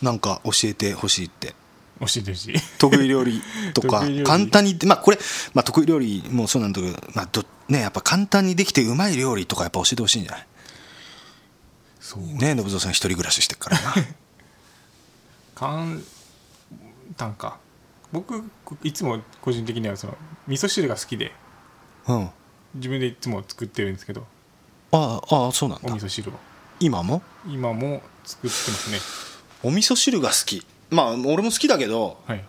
[0.00, 1.54] なんか教えてほしいって。
[2.00, 2.54] 教えてほしい。
[2.78, 3.42] 得意料理
[3.74, 5.18] とか 簡単にまあこれ、
[5.54, 10.46] まあ、得意料理もそうなんだけど,、まあどね、やっぱ簡単にできてうまい料理とかやっぱ教えてほしいんじゃない？
[12.00, 12.22] そう。
[12.22, 13.94] ね信蔵さん一人暮らししてるからな。
[15.56, 15.96] 簡
[17.16, 17.58] 単か
[18.12, 18.42] 僕
[18.82, 20.16] いつも個人的にはその
[20.46, 21.32] 味噌汁が好きで
[22.06, 22.24] うん。
[22.26, 22.30] あ
[22.74, 24.26] 自分でいつも作ってるんですけど。
[24.92, 26.34] あああそうなんおだ味噌汁を。
[26.80, 27.22] 今も？
[27.46, 28.98] 今も作ってますね。
[29.62, 30.66] お味噌汁が好き。
[30.90, 32.44] まあ俺も好きだけどはい。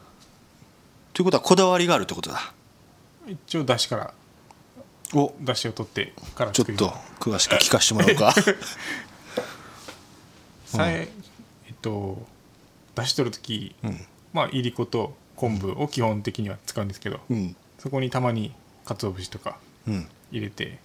[1.13, 2.54] ということはこだわりがあるってことだ。
[3.28, 4.13] 一応だしから
[5.13, 5.34] お。
[5.41, 6.88] だしを取ってからちょっと
[7.19, 8.34] 詳しく聞かせてもらおうか。
[10.65, 11.10] さえ
[11.67, 12.26] えっと
[12.95, 14.06] だし取る時、うん。
[14.34, 17.56] まあいりこと昆布を基本的には使うんですけど、うん。
[17.78, 18.54] そこにたまに
[18.86, 20.08] 鰹節とかうん。
[20.32, 20.78] 入れて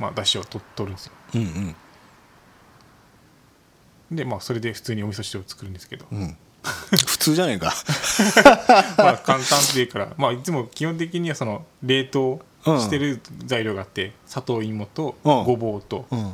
[0.00, 1.12] まあだしをと取るんですよ。
[1.34, 1.76] うん
[4.10, 6.06] でまあそれで普通にお味噌汁を作るんですけど。
[6.10, 6.18] うん。
[6.22, 6.36] う ん
[7.06, 7.74] 普通じゃねえか。
[8.98, 15.44] まあ簡単っていうからまあいつも基本的にはその冷凍してる材料があって里芋とうん。
[15.44, 16.32] ごぼうとうん。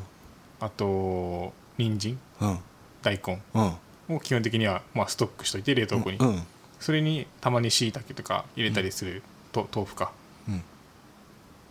[0.61, 2.59] あと人参うん。
[3.03, 4.17] 大根うん。
[4.17, 6.19] を基本的にはまあストックしといて冷凍庫に。
[6.19, 6.47] うん
[6.83, 10.13] それにたまにしいたけとか入れたりすると豆腐か。
[10.49, 10.63] うん。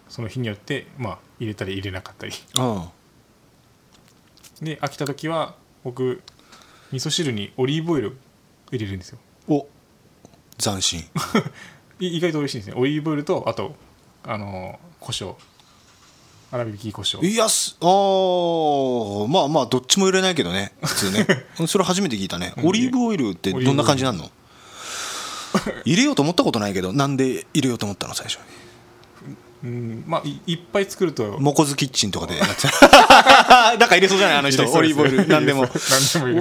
[0.07, 2.33] その日によってまあ入れたり入れなかったり。
[2.55, 2.83] うん
[4.61, 6.21] で飽きた時は僕
[6.91, 8.15] 味噌汁にオリーブオイル
[8.71, 9.17] 入れるんですよ。
[9.47, 9.67] お。
[10.57, 10.99] 斬新。
[11.99, 12.75] い意外と美味しいんですね。
[12.79, 13.75] オリーブオイルとあと
[14.23, 15.35] あのー胡椒。
[16.51, 17.25] 粗挽き胡椒。
[17.25, 17.85] いやすあ。
[17.85, 21.27] ーまあまあどっちも入れないけどね普通ね。
[21.67, 22.53] それ初めて聞いたね。
[22.63, 24.29] オリーブオイルってどんな感じなの？
[25.85, 28.13] 入れようと思ったことないけどなんで入れようと思ったの？
[28.13, 28.41] 最初に。
[29.63, 34.37] うんまあいいっぱい作るとモコズキッチンとかでやってた なんか入れそうじゃない？
[34.39, 35.27] あの人オリーブオイル。
[35.27, 35.61] 何でも。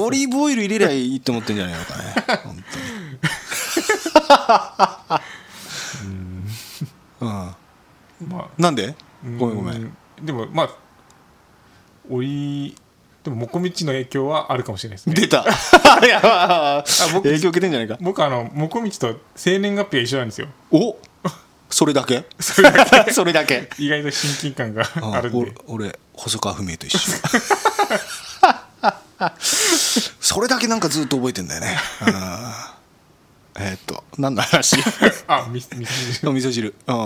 [0.00, 2.14] オリーブオイル入れりゃいいって思ってんじゃないのかね。
[2.44, 2.78] 本当
[6.08, 7.20] に。
[7.20, 7.28] うん。
[7.28, 8.94] まあなんで？
[9.38, 9.96] ごめんごめん。
[10.22, 10.70] でもまあ
[12.08, 12.74] オリ
[13.24, 15.14] でももこみちの影響はあるかもしれないですね。
[15.14, 15.44] 出た。
[16.04, 17.98] いやあ僕影響受けてんじゃないか。
[18.00, 20.48] 僕あのもこみちと生年月日が一緒なんですよ。
[20.70, 20.96] お
[21.68, 22.24] それだけ？
[22.40, 23.12] それだけ。
[23.12, 23.68] それだけ。
[23.78, 25.38] 意外と親近感があるんで。
[25.38, 27.12] 俺俺細川文明と一緒。
[30.20, 31.76] それだけなんかずっと覚えてんだよね
[33.58, 34.76] えーっと何の話？
[35.26, 36.74] あみみすお味噌汁。
[36.86, 36.96] うん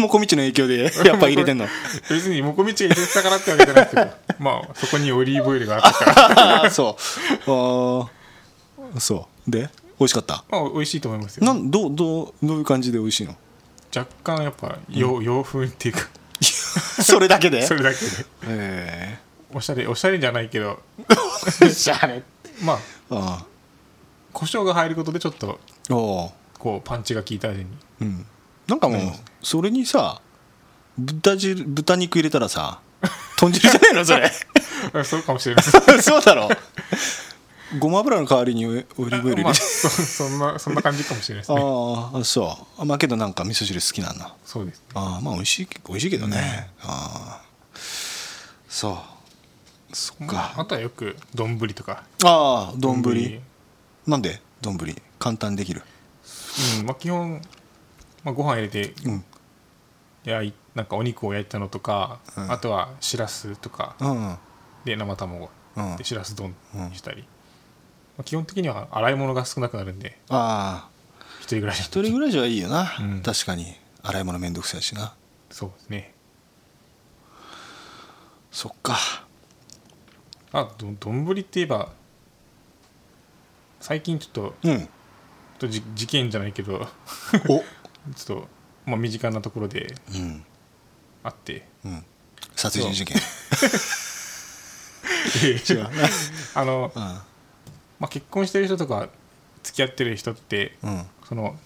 [0.00, 1.66] もこみちの影響でやっぱ入れてんの？
[2.08, 6.62] 別にもこみちが入れてたからってわけじゃないですけどまあそこにオリーブオイルがあったから。
[6.62, 6.96] あーそ
[7.46, 7.50] う。
[7.50, 9.50] あーそう。
[9.50, 10.44] で美味しかった？
[10.50, 11.44] まあ美味しいと思いますよ。
[11.46, 13.36] なんどうどうどういう感じで美味しいの？
[13.94, 16.08] 若干やっぱ洋,、洋風っていうか。
[16.40, 17.66] それだけで？
[17.66, 18.10] それだけで。
[18.46, 19.18] え
[19.52, 20.80] おしゃれおしゃれじゃないけど。
[21.62, 22.22] えしゃあね
[22.62, 22.78] まあ
[23.10, 23.44] あ
[24.32, 25.58] 胡椒が入ることでちょっとあおう
[25.96, 27.66] こうパンチが効いた味に。
[28.00, 28.26] うん。
[28.68, 29.00] なんかもう、
[29.42, 30.20] それにさ
[30.98, 32.80] 豚汁豚肉入れたらさ
[33.36, 34.04] 豚汁じゃねえの？
[34.04, 34.30] それ。
[34.94, 35.64] あ そうかもしれない
[36.02, 36.48] そうだろ。
[37.78, 41.60] ごま油の代わりにオリーブオイル入れて、まあ、そそんなそんな感じかもしれないですね。
[41.60, 42.84] ああそう。
[42.84, 44.34] まあけどなんか味噌汁好きなんだ。
[44.44, 47.42] そうですああまあ美味しい美味しいけどね、ああ
[48.68, 48.90] そ
[49.92, 49.96] う。
[49.96, 52.02] そっか、あとはよく丼とか。
[52.24, 53.02] ああ丼。
[53.02, 53.40] 丼。
[54.06, 54.76] なんで丼？
[55.20, 55.82] 簡単にできる。
[56.80, 57.40] うんまあ、基本、
[58.24, 59.24] まあ、ご飯入れてうん。
[60.24, 62.50] 焼いなんかお肉を焼いたのとか、うん。
[62.50, 63.94] あとはしらすとか。
[64.00, 64.36] うん
[64.84, 65.50] で生卵。
[65.76, 65.96] うん。
[65.96, 70.18] でしらす丼にしたり、まあ、基本的には洗い物が少なくなるんで。
[70.28, 70.90] ああ
[71.40, 71.80] 一人暮らし。
[71.80, 73.22] 一人暮らしはいいよな、うん。
[73.22, 73.76] 確かに。
[74.02, 75.14] 洗い物めんどくさいしな。
[75.50, 76.14] そうですね。
[78.50, 78.96] そっか。
[80.52, 81.92] あど丼って言えば
[83.80, 84.88] 最近ちょっとうん
[85.60, 86.88] とじ事件じゃないけど
[87.48, 87.62] お。
[88.16, 88.48] ちょっと、
[88.86, 90.44] まあ、身近なところでうん。
[91.22, 91.68] あって。
[91.84, 92.04] うん。
[92.56, 93.18] 殺人事件。
[95.44, 95.82] 違う。
[95.82, 95.90] な
[96.54, 97.02] あのうん。
[97.02, 97.22] ま
[98.00, 99.10] あ、結婚してる人とか
[99.62, 101.06] 付き合ってる人ってうん。
[101.28, 101.58] その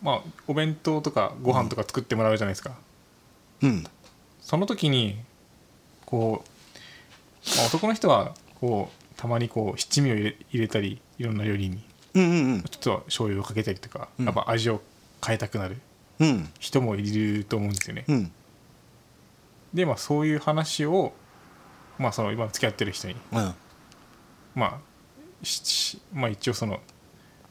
[0.00, 2.74] まあお弁当とかご飯とか作ってもらうじゃないですか、
[3.60, 3.84] うん。
[4.40, 5.22] その時に
[6.06, 11.84] こう、まあ、男の人はこうたまにこう七味を入れ入れたりいろんな料理に
[12.14, 14.26] うんうんちょっと醤油をかけたりとか、うん。
[14.26, 14.80] やっぱ味を
[15.24, 15.78] 変えたくなる
[16.18, 16.48] うん。
[16.58, 18.32] 人もいると思うんですよね、うん。
[19.72, 21.12] でまあそういう話を
[21.98, 23.54] まあその今付き合ってる人にうん。
[24.54, 24.78] まあ
[26.12, 26.80] まあ一応その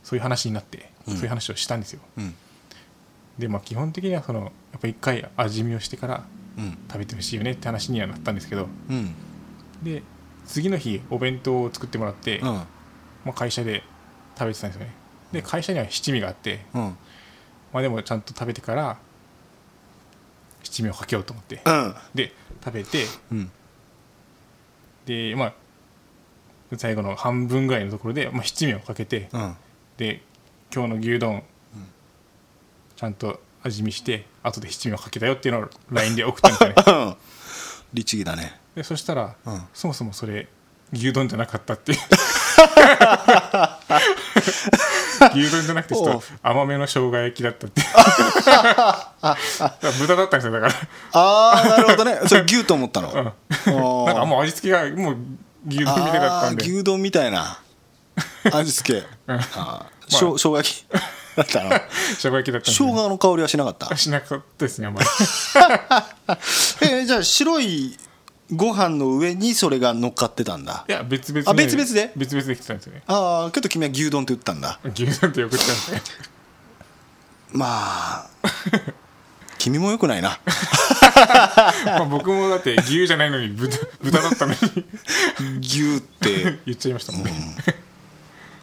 [0.04, 1.14] そういう話になって、うん。
[1.16, 2.02] そういう話をしたんですよ。
[2.18, 2.36] うん。
[3.40, 6.26] でまあ基本的にはそのやっぱ一回味見をしてから
[6.58, 6.78] うん。
[6.88, 9.16] 食べてほしいよねって話にはなったんですけどうん。
[9.82, 10.04] で
[10.46, 12.46] 次の日お弁当を作ってもらって、うん。
[12.46, 12.68] ま
[13.28, 13.84] あ、会社で
[14.42, 14.92] 食べてたんですよね。
[15.32, 16.98] で会社には七味があって、うん。
[17.72, 18.98] まあ、でもちゃんと食べてから
[20.64, 21.62] 七味をかけようと思って。
[21.64, 21.96] うん。
[22.16, 23.52] で食べてうん。
[25.06, 25.54] でまあ
[26.76, 29.56] 最後の半分ぐらいのところで、まあ、七味をかけてうん。
[29.98, 30.24] で
[30.74, 31.44] 今日の牛丼、
[32.96, 37.18] ちゃんと味見して後で七味をかけたよっていうのを LINE で送ったんですよね。
[37.94, 38.60] 律儀だね。
[38.74, 39.68] でそしたら、うん。
[39.74, 40.48] そもそもそれ
[40.94, 41.98] 牛丼じゃなかったっていう
[45.36, 47.82] 牛丼じゃなくてちょっと甘めの生姜焼きだったって
[50.00, 50.74] 豚だったんですよだから。
[51.14, 52.20] ああなるほどね。
[52.28, 53.10] それ牛と思ったの？
[53.12, 54.06] うん。
[54.06, 55.18] なんかもう味付けがもう
[55.68, 56.64] 牛丼みたいだったんで。
[56.66, 57.60] 牛丼みたいな。
[58.52, 59.08] 味付け。
[59.28, 60.12] あー。
[60.16, 60.86] しょう生姜焼き。
[61.36, 61.70] だったの？
[62.18, 63.96] 生姜焼きだった生姜の香りはしなかった？
[63.96, 65.08] しなかったですねあんまり。
[66.82, 67.98] えーじゃあ白い
[68.52, 70.86] ご飯の上にそれが乗っかってたんだ。
[70.88, 72.12] いや別々あ別々で？
[72.16, 73.04] 別々で来てたんですよね。
[73.08, 74.80] ああけど君は牛丼って言ったんだ。
[74.94, 76.02] 牛丼って送ったんですね。
[77.54, 78.30] まあ
[79.58, 80.40] 君もよくないな。
[81.86, 84.60] まあ僕もだって牛じゃないのに豚豚だったのに。
[85.60, 86.60] 牛って。
[86.66, 87.32] 言っちゃいましたもんね、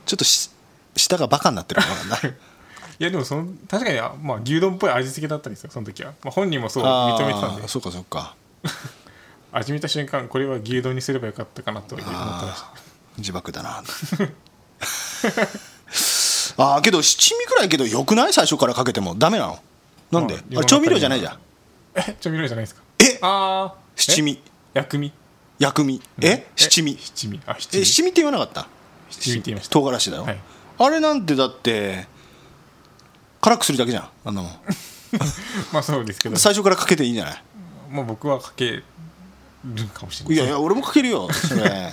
[0.04, 0.50] ちょっとし
[0.96, 2.28] 舌がバカになってるのかな。
[2.28, 7.68] いやでもその確かに、まあ、牛丼っぽい味付けだったんですよその時は、まあ、本人もそう認めてたんで。
[7.68, 8.34] そうかそうか
[9.52, 12.72] 味見た瞬間これは牛丼にすればよかったかなと思ってました
[13.18, 13.82] 自爆だな。
[16.60, 18.32] ああけど七味くらいけどよくない？
[18.32, 19.14] 最初からかけても。
[19.14, 19.58] ダメなの？
[20.10, 20.34] なんで？
[20.36, 21.38] ああれ調味料じゃないじゃん。
[21.94, 22.82] え調味料じゃないですか？
[23.00, 23.18] え？
[23.22, 24.40] ああ七味。
[24.74, 25.12] 薬味。
[25.58, 26.00] 薬味。
[26.20, 26.46] え？
[26.56, 26.98] 七味。
[27.00, 27.40] 七味。
[27.46, 27.82] あ七味。
[27.82, 28.68] え七味って言わなかった？
[29.10, 29.72] 七味って言いました。
[29.72, 30.40] 唐辛子だよ、はい。
[30.78, 32.06] あれなんてだって
[33.40, 34.52] 辛くするだけじゃんあんなもん。
[35.72, 37.42] まあそうですけど、最初からかけていいんじゃない？
[37.90, 38.82] まあ、僕はかけ
[39.64, 41.92] るかもしれないいやいや俺もかけるよそれ。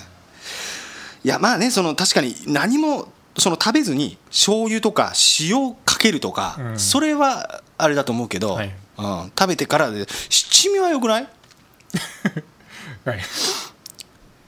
[1.24, 6.78] いやまあねその確かに何もその食べずに醤油とか塩かけるとか、うん。
[6.78, 8.74] それはあれだと思うけど、はい。
[8.98, 11.28] うん、食べてからで七味はよくない？
[13.04, 13.20] はい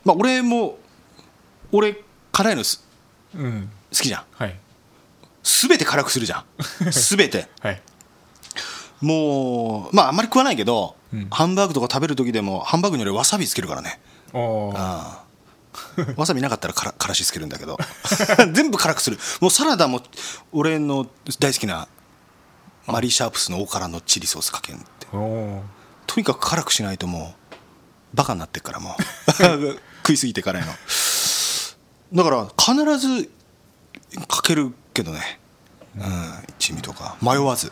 [0.04, 0.78] まあ俺も
[1.72, 2.02] 俺
[2.32, 2.82] 辛いのす
[3.34, 3.70] うん。
[3.92, 4.24] 好きじゃん。
[4.32, 4.56] はい。
[5.42, 6.44] 全て辛くするじゃん。
[6.90, 7.48] 全て。
[7.60, 7.82] はい
[9.00, 11.28] もうまああんまり食わないけど、うん。
[11.30, 14.00] ハンバーグとか食べる時でもハンバーグに俺わさびつけるからね。
[14.32, 15.28] ああ。
[16.16, 17.78] わさびなかったらから からしつけるんだけど。
[18.52, 19.18] 全部辛くする。
[19.40, 20.02] もうサラダも
[20.52, 21.06] 俺の
[21.38, 21.88] 大好きな
[22.86, 25.06] マリー・シャープスの大辛のチリソースかけんって。
[25.10, 29.80] とにかく辛くしないともうバカになってっからもう。
[30.08, 30.72] 食いすぎて辛いの
[32.14, 33.30] だから必ず
[34.26, 35.38] かけるけどね、
[35.96, 37.16] うん、一味とか。
[37.20, 37.70] 迷わず、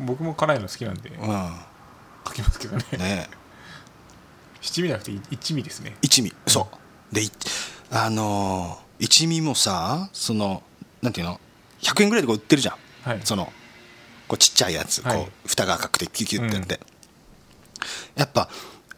[0.00, 1.60] 僕も辛いの好きなんでうん、か
[2.34, 2.84] けますけどね。
[2.98, 3.30] ね。
[4.60, 5.96] 七味じゃなくて一味ですね。
[6.02, 6.34] 一味。
[6.46, 6.68] そ
[7.10, 7.14] う。
[7.14, 7.30] でい
[7.90, 10.62] あのー一味もさその
[11.00, 11.40] なんていうの
[11.80, 12.76] ？100円ぐらいでこう売ってるじゃん、
[13.08, 13.20] はい。
[13.24, 13.46] その
[14.28, 15.16] こうちっちゃいやつ、はい。
[15.16, 16.80] こう蓋が赤くてキュキュってやって、
[18.14, 18.50] やっぱ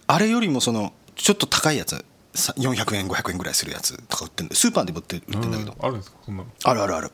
[0.08, 2.04] あれよりもそのちょっと高いやつ。
[2.34, 5.86] さ400円500円ぐらいするやつとか売ってるスーパーでも売って売ってんだけど、うん。
[5.86, 6.16] あるんですか？
[6.24, 6.48] そんなの。
[6.64, 7.12] あるあるある。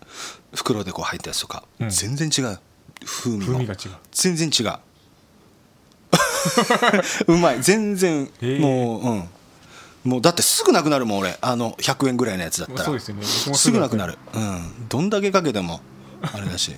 [0.54, 1.90] 袋でこう入ったやつとか、うん。
[1.90, 2.58] 全然違う
[3.08, 3.96] 風味も風味が違う。
[4.12, 4.78] 全然違う。
[7.32, 7.62] うまい。
[7.62, 9.28] 全然もううん。
[10.04, 11.36] もうだってすぐなくなるもん俺。
[11.40, 12.84] あの100円ぐらいのやつだったら。
[12.84, 13.24] そうですよね。
[13.24, 14.18] すぐなくなる。
[14.34, 14.88] うん。
[14.88, 15.80] どんだけかけても
[16.22, 16.74] あれだし。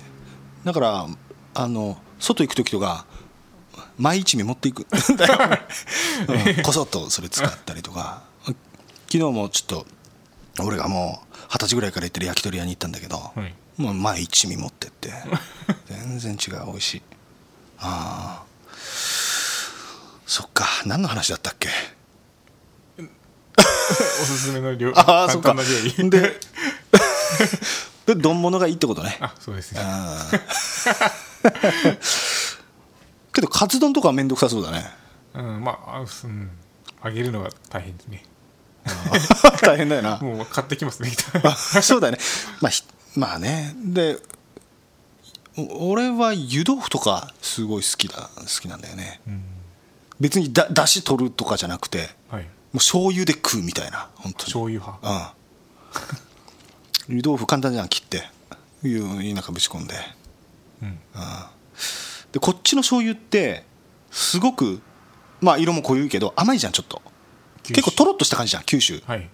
[0.63, 1.07] だから
[1.53, 3.05] あの外行く時とか
[3.97, 8.23] 毎一味持っていく うん、こそっとそれ使ったりとか。
[9.11, 9.85] 昨日もちょっと
[10.63, 15.11] 俺がもう二十歳ぐらいから行ってる焼き鳥屋に行ったんだけど、はいもう毎一味持ってって。
[15.87, 17.01] 全然違う美味しい。
[17.79, 18.51] ああ。
[20.25, 20.65] そっか。
[20.85, 21.69] 何の話だったっけ？
[23.01, 25.53] おすすめの料ああそっか。
[25.55, 25.63] で
[28.05, 29.17] で丼物がいいってことね。
[29.21, 29.81] あそうですね。
[33.33, 34.89] けどカツ丼とかは面倒くさそうだね。
[35.33, 36.51] うんまああうん。
[37.03, 38.23] 揚げるのが大変ですね
[39.61, 40.17] 大変だよな。
[40.17, 41.11] もう買ってきますね
[41.43, 42.19] あそうだよね。
[42.61, 42.83] まあひ
[43.15, 43.73] まあね。
[43.75, 44.17] で
[45.57, 49.21] お俺は湯豆腐とかすごい好きだ好きなんだよね。
[49.27, 49.43] うん。
[50.19, 52.43] 別にだだし取るとかじゃなくてはい。
[52.43, 54.43] もう醤油で食うみたいな本当に。
[54.45, 55.35] 醤油派。
[57.09, 57.15] うん。
[57.17, 58.23] 湯豆腐簡単じゃん切って。
[58.83, 59.95] 湯に中ぶち込んで。
[60.81, 60.99] うん。
[62.31, 63.65] でこっちの醤油って
[64.09, 64.81] すごく
[65.41, 67.01] まあ色も濃いけど甘いじゃんちょっと。
[67.63, 69.01] 結構とろっとした感じじゃん九州。
[69.05, 69.29] はい。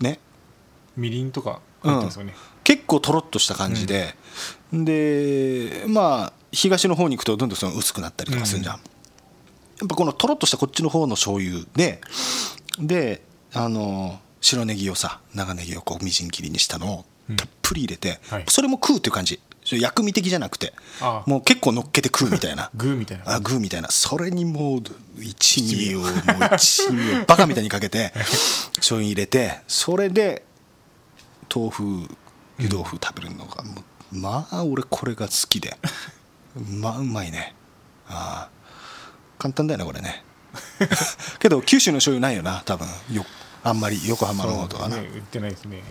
[0.00, 0.20] ね。
[0.96, 2.34] みりんとか入ってますよね、
[2.64, 4.14] 結構とろっとした感じで、
[4.72, 8.80] でまあ東の方に行くとどんどんその薄くなったりとかするじゃん、や
[9.84, 12.00] っぱこのとろっとしたこっちの方の醤油で
[12.78, 13.22] で
[13.52, 17.36] あの白ネギをさ長ネギをこうみじん切りにしたのをうん。
[17.36, 18.44] たっぷり入れて、はい。
[18.48, 19.40] それも食うっていう感じ。
[19.68, 20.72] 薬味的じゃなくて
[21.26, 22.70] もう結構乗っけて食うみたいな。
[22.76, 23.24] グーみたいな。
[23.26, 23.88] あグーみたいな。
[23.90, 24.82] それにもう
[25.20, 26.10] 一味をもう
[26.54, 28.12] 一味を バカみたいにかけて
[28.76, 30.44] 醤油入れてそれで
[31.54, 32.08] 豆腐
[32.58, 33.82] 湯豆腐食べるのがも
[34.12, 35.76] うまあ俺これが好きで。
[36.80, 37.54] まあうまいね。
[38.08, 38.56] ああ。
[39.38, 40.24] 簡単だよねこれね。
[41.38, 42.88] けど九州の醤油ないよな多分。
[43.12, 43.26] よ
[43.62, 45.82] あんまり横浜の方とかな、ね売ってないですね。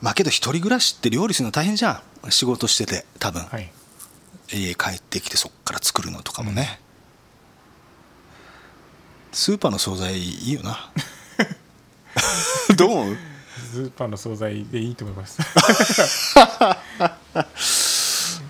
[0.00, 2.30] まあけど一人暮らしって料理するの大変じゃん。
[2.30, 3.70] 仕事してて多分、はい。
[4.52, 6.80] 家帰ってきてそっから作るのとかもね、
[9.32, 10.90] スーパーの惣菜いいよな。
[12.76, 12.90] どう？
[12.90, 15.38] 思うスーパーの惣菜でいいと思います。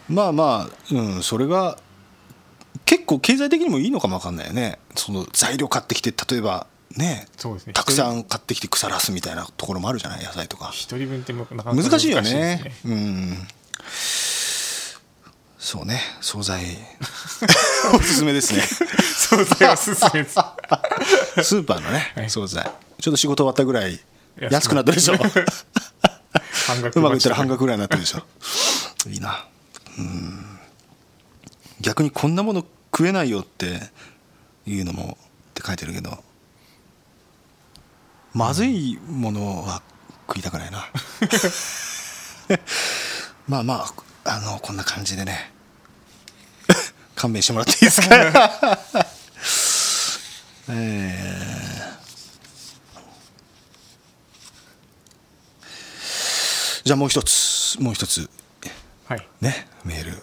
[0.08, 1.78] まあまあうんそれが
[2.84, 4.78] 結構経済的にもいいのかもわかんないよね。
[4.94, 6.66] その材料買ってきて例えば
[6.96, 7.72] ねそうですね。
[7.72, 10.70] たくさん買ってきて腐らすみたいなところもあるじゃない野菜とか。
[10.72, 11.46] 一人分って難
[11.76, 12.72] 難しいよね。
[12.84, 13.36] うん。
[15.58, 16.00] そうね。
[16.20, 16.62] 惣菜。
[17.92, 18.62] おすすめですね。
[19.18, 20.34] 惣菜おすすめです。
[21.42, 22.30] スーパーのね、はい。
[22.30, 22.70] 惣菜。
[23.00, 23.98] ちょっと仕事終わったぐらい
[24.40, 25.16] 安くなったでしょ。
[26.66, 28.22] 半額うまくいったら半額額ぐらいになってるでしょ。
[29.08, 29.46] いいな。
[29.98, 30.58] うん。
[31.80, 32.60] 逆にこんなもの
[32.92, 33.80] 食えないよって
[34.66, 35.16] いうのも
[35.50, 36.18] って書いてるけど
[38.32, 39.82] まずいものは
[40.28, 40.86] 食いたくないな。
[43.48, 43.86] まあま
[44.24, 45.52] ああのこんな感じでね。
[47.14, 48.08] 勘弁してもらっていいですか？
[50.68, 51.65] えー
[56.86, 58.30] じゃあもう一つもう一つ。
[59.06, 59.28] はい。
[59.40, 60.12] ねメール。
[60.12, 60.18] ね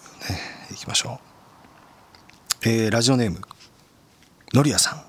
[0.72, 1.20] いきましょ
[2.64, 2.70] う。
[2.70, 3.42] えーラジオネーム
[4.54, 5.04] のりやさん。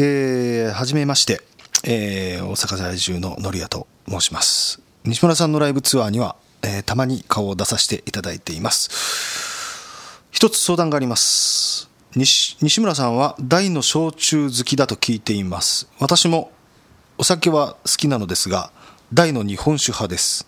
[0.00, 1.40] えーはじめまして、
[1.82, 4.80] えー大阪在住ののりやと申します。
[5.02, 10.20] 西村さんのライブツアーには、えーたまに顔を出させていただいています。
[10.30, 11.90] 一つ相談があります。
[12.14, 15.88] 西西村さんは大の焼酎好きだと聞いています。
[15.98, 16.52] 私も
[17.18, 18.70] お酒は好きなのですが
[19.12, 20.46] 大の日本酒派です、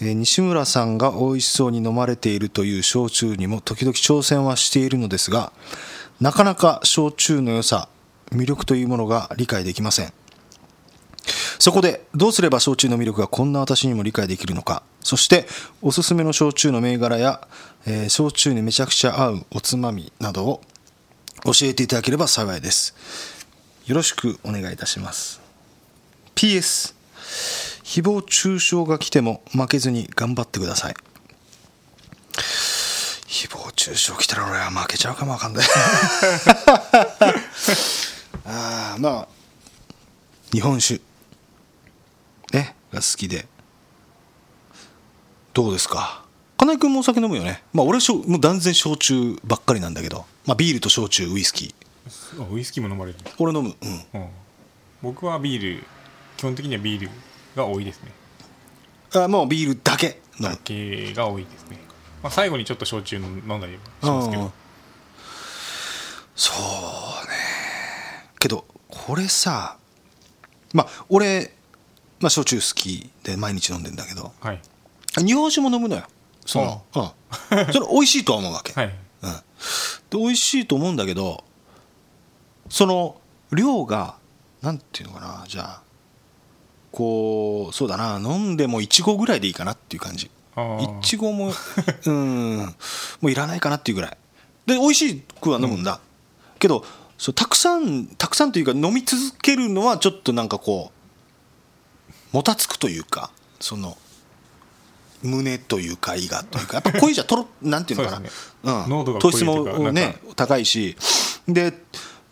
[0.00, 5.52] えー西村さんが美味しそうに飲まれているという焼酎にも時々挑戦はしているのですが
[6.20, 7.88] なかなか焼酎の良さ
[8.30, 10.12] 魅力というものが理解できません。
[11.58, 14.82] そこでどうすれば焼酎の魅力がこんな私にも理解できるのか。
[15.00, 15.46] そして
[15.82, 17.46] おすすめの焼酎の銘柄や、
[17.86, 20.60] えー焼酎にめちゃくちゃ合うおつまみなどを
[21.44, 22.94] 教えていただければ幸いです。
[23.86, 25.40] よろしくお願いいたします。
[26.34, 26.94] PS
[27.92, 30.94] 誹謗中傷が来ても負けずに頑張ってください。
[33.26, 35.66] 誹謗中傷来たら俺は負けちゃうかもわかんない。
[38.46, 39.28] ああまあ
[40.52, 41.02] 日本酒
[42.54, 43.46] ねが好きで。
[45.52, 46.24] どうですか？
[46.56, 47.62] 金井君もお酒飲むよね？
[47.74, 52.42] まあ俺はしょもう断然焼酎ばっかりなんだけど、まあ、ビールと焼酎ウイスキー。
[52.42, 53.76] あウイスキーも飲まれる俺飲む。
[53.82, 54.04] うん。
[54.14, 54.28] うん。
[55.02, 55.84] 僕はビール。
[56.38, 57.10] 基本的にはビール
[57.56, 58.12] が多いですね。
[59.14, 61.78] あもうビールだけ飲むだけが多いですね、
[62.22, 64.52] まあ、最後にちょっと焼酎飲んだりしますけうんど
[66.34, 67.34] そうね。
[68.38, 69.76] けどこれさ
[70.72, 71.52] まあ俺、
[72.20, 74.32] まあ、焼酎好きで毎日飲んでんだけど。
[74.40, 74.60] はい。
[75.18, 76.04] 日本酒も飲むのよ。
[76.46, 78.86] その、うん、それ美味しいとは思うわけ、はい。
[78.86, 78.88] う
[79.28, 79.32] ん、
[80.10, 81.44] で美味しいと思うんだけど
[82.68, 83.20] その
[83.52, 84.16] 量が
[84.60, 85.82] なんていうのかなじゃあ
[86.92, 90.30] こうそうだな飲んでも1合ぐらいでいいかなっていう感じ。
[90.54, 91.50] いちごも
[92.04, 92.74] うんも
[93.22, 94.16] ういらないかなっていうぐらい。
[94.66, 95.98] で美味しくは飲むんだ、
[96.58, 96.84] けど
[97.18, 100.92] そうたくさんたくさんというか飲み続けるのはちょっとなんかこ
[102.32, 103.96] うもたつくというかその
[105.22, 108.16] 胸というか胃がというかやっぱ 濃いじゃとろなんていうのかな。
[108.16, 110.96] そうですうん、糖質もね高いし。
[111.48, 111.72] で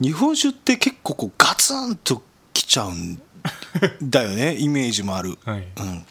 [0.01, 3.21] 日本酒って結構こうガツンときちゃうん
[4.03, 5.67] だよねイメージもある、はい。
[5.77, 6.07] うん、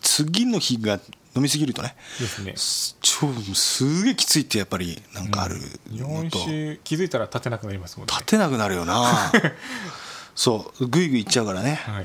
[0.00, 1.00] 次の日が
[1.34, 1.94] 飲みすぎるとね。
[2.18, 2.54] ですね。
[2.56, 5.56] す超すげえきついってやっぱりなんかある
[5.90, 8.12] 日のと、本酒気づいたら立てなくなりますもんね。
[8.12, 9.32] 立てなくなるよな。
[10.34, 10.86] そう。
[10.86, 12.04] ぐいぐいいっちゃうからね、はい。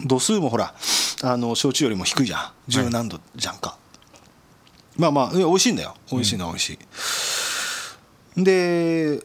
[0.00, 0.74] うん、度数もほら
[1.22, 2.52] あの焼酎よりも低いじゃん。
[2.68, 3.76] 十何度じゃんか、
[4.96, 5.94] まあまあいや美味しいんだよ。
[6.10, 6.78] 美味しいのは美味し
[8.36, 9.22] い、で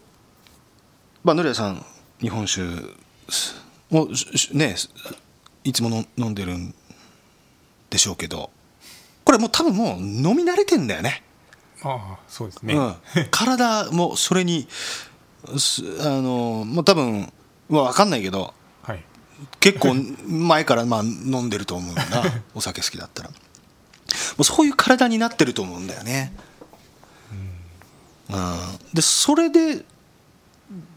[1.23, 1.85] まあのりやさん
[2.19, 2.61] 日本酒
[3.91, 4.75] をししね
[5.63, 6.73] いつもの飲んでるん
[7.89, 8.49] でしょうけど
[9.23, 11.23] これもう多分もう飲み慣れてんだよね。
[11.83, 12.95] ああそうですね、うん、
[13.29, 14.67] 体もそれに
[15.57, 17.31] すあのもう多分
[17.69, 19.03] まあ分かんないけどはい。
[19.59, 19.93] 結構
[20.25, 22.03] 前からまあ飲んでると思うんだ
[22.55, 23.29] お酒好きだったら。
[23.29, 23.35] も
[24.39, 26.33] うそういう体になってると思うんだよね、
[28.29, 29.83] うん、でそれで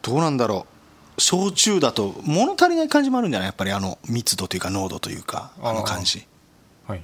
[0.03, 0.80] どうなんだろう
[1.21, 3.49] 焼酎だと物足りない感じもあるんじゃない？
[3.49, 6.27] やっぱりあの密度というか濃度というかあの感じ。
[6.87, 7.03] はい。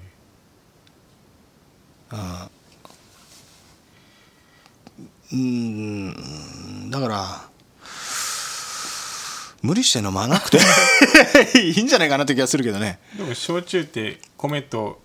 [5.33, 6.91] うん。
[6.91, 7.49] だから
[9.63, 10.59] 無理して飲まなくて。
[11.61, 12.99] いいんじゃないかなって気がするけどね。
[13.17, 15.01] でも焼酎って米と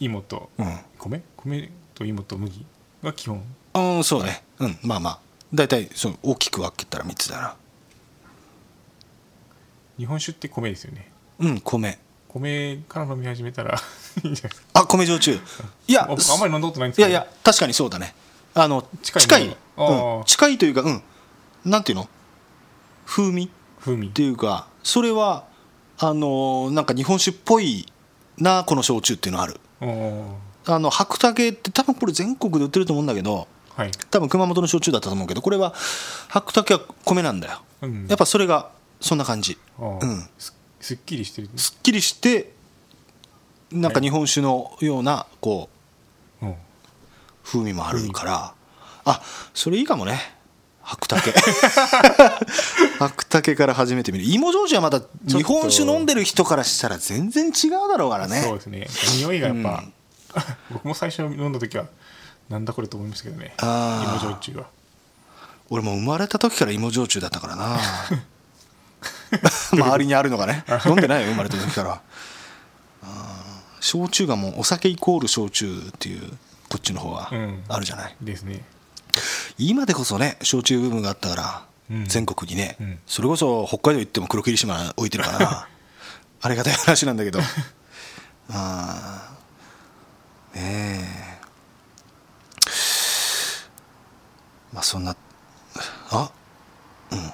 [0.00, 0.80] 芋と、うん。
[0.98, 1.22] 米？
[1.36, 2.64] 米と芋と麦
[3.02, 3.42] が基本？
[3.74, 4.42] うんそうね。
[4.58, 5.18] うんまあまあ。
[5.52, 7.56] 大体そう大きく分けたら3つだな
[9.98, 11.10] 日本酒って米ですよね。
[11.38, 11.98] うん米。
[12.28, 13.78] 米から飲み始めたら
[14.24, 14.66] いいんじゃないですか。
[14.74, 15.38] あ米焼酎。
[15.86, 17.08] いやあ僕あんまり飲んだことないんですけど。
[17.08, 18.14] いやいや確かにそうだね。
[18.54, 19.46] あの近い近い。
[19.46, 21.02] うん近いというかうん。
[21.64, 22.08] なんていうの？
[23.06, 23.50] 風味？
[23.80, 24.08] 風味。
[24.08, 25.44] っていうかそれは
[25.98, 27.86] あのなんか日本酒っぽい
[28.38, 29.60] なこの焼酎っていうのある。
[29.80, 30.24] おー。
[30.66, 35.74] あの白竹って多分これ全国で売ってると思うんだけどはい、多分熊本の焼酎だったと思うけどこれは
[36.28, 37.60] 白竹は米なんだよ。
[37.82, 38.70] うん、やっぱそれが
[39.04, 39.58] そんな感じ。
[39.78, 40.28] うん。
[40.38, 41.50] すすっきりしてる。
[41.56, 42.52] すっきりして
[43.70, 45.68] なんか日本酒のようなこ
[46.40, 46.54] ううん。
[47.44, 48.54] 風味もあるから。
[49.04, 50.18] あそれいいかもね。
[50.82, 51.32] 白竹。
[52.98, 54.24] 白竹から始めてみる。
[54.24, 58.40] 芋焼酎はまた日本酒飲んでる人からしたら全然違うだろうからね。
[58.42, 58.88] そうですね。
[59.18, 59.84] 匂いがやっぱ、
[60.72, 61.86] 僕も最初飲んだ時は
[62.48, 63.54] なんだこれと思いましたけどね。
[63.60, 64.66] 芋焼酎は。
[65.68, 67.78] 俺も生まれた時から芋焼酎だったからな
[69.72, 72.00] 周りにあるのがね 飲んでないよ生まれた時から。
[73.80, 76.30] 焼酎がもうお酒イコール焼酎っていう
[76.70, 77.64] こっちの方はうん。
[77.68, 78.64] あるじゃない、ですね。
[79.58, 82.04] 今でこそね焼酎ブームがあったから、うん。
[82.06, 82.98] 全国にね、うん。
[83.06, 85.68] それこそ北海道行っても黒霧島置いてるからな
[86.40, 87.40] ありがたい話なんだけど。
[88.50, 91.38] あーねえ。
[94.72, 95.14] まあそんな
[96.10, 96.30] あ
[97.10, 97.32] うん。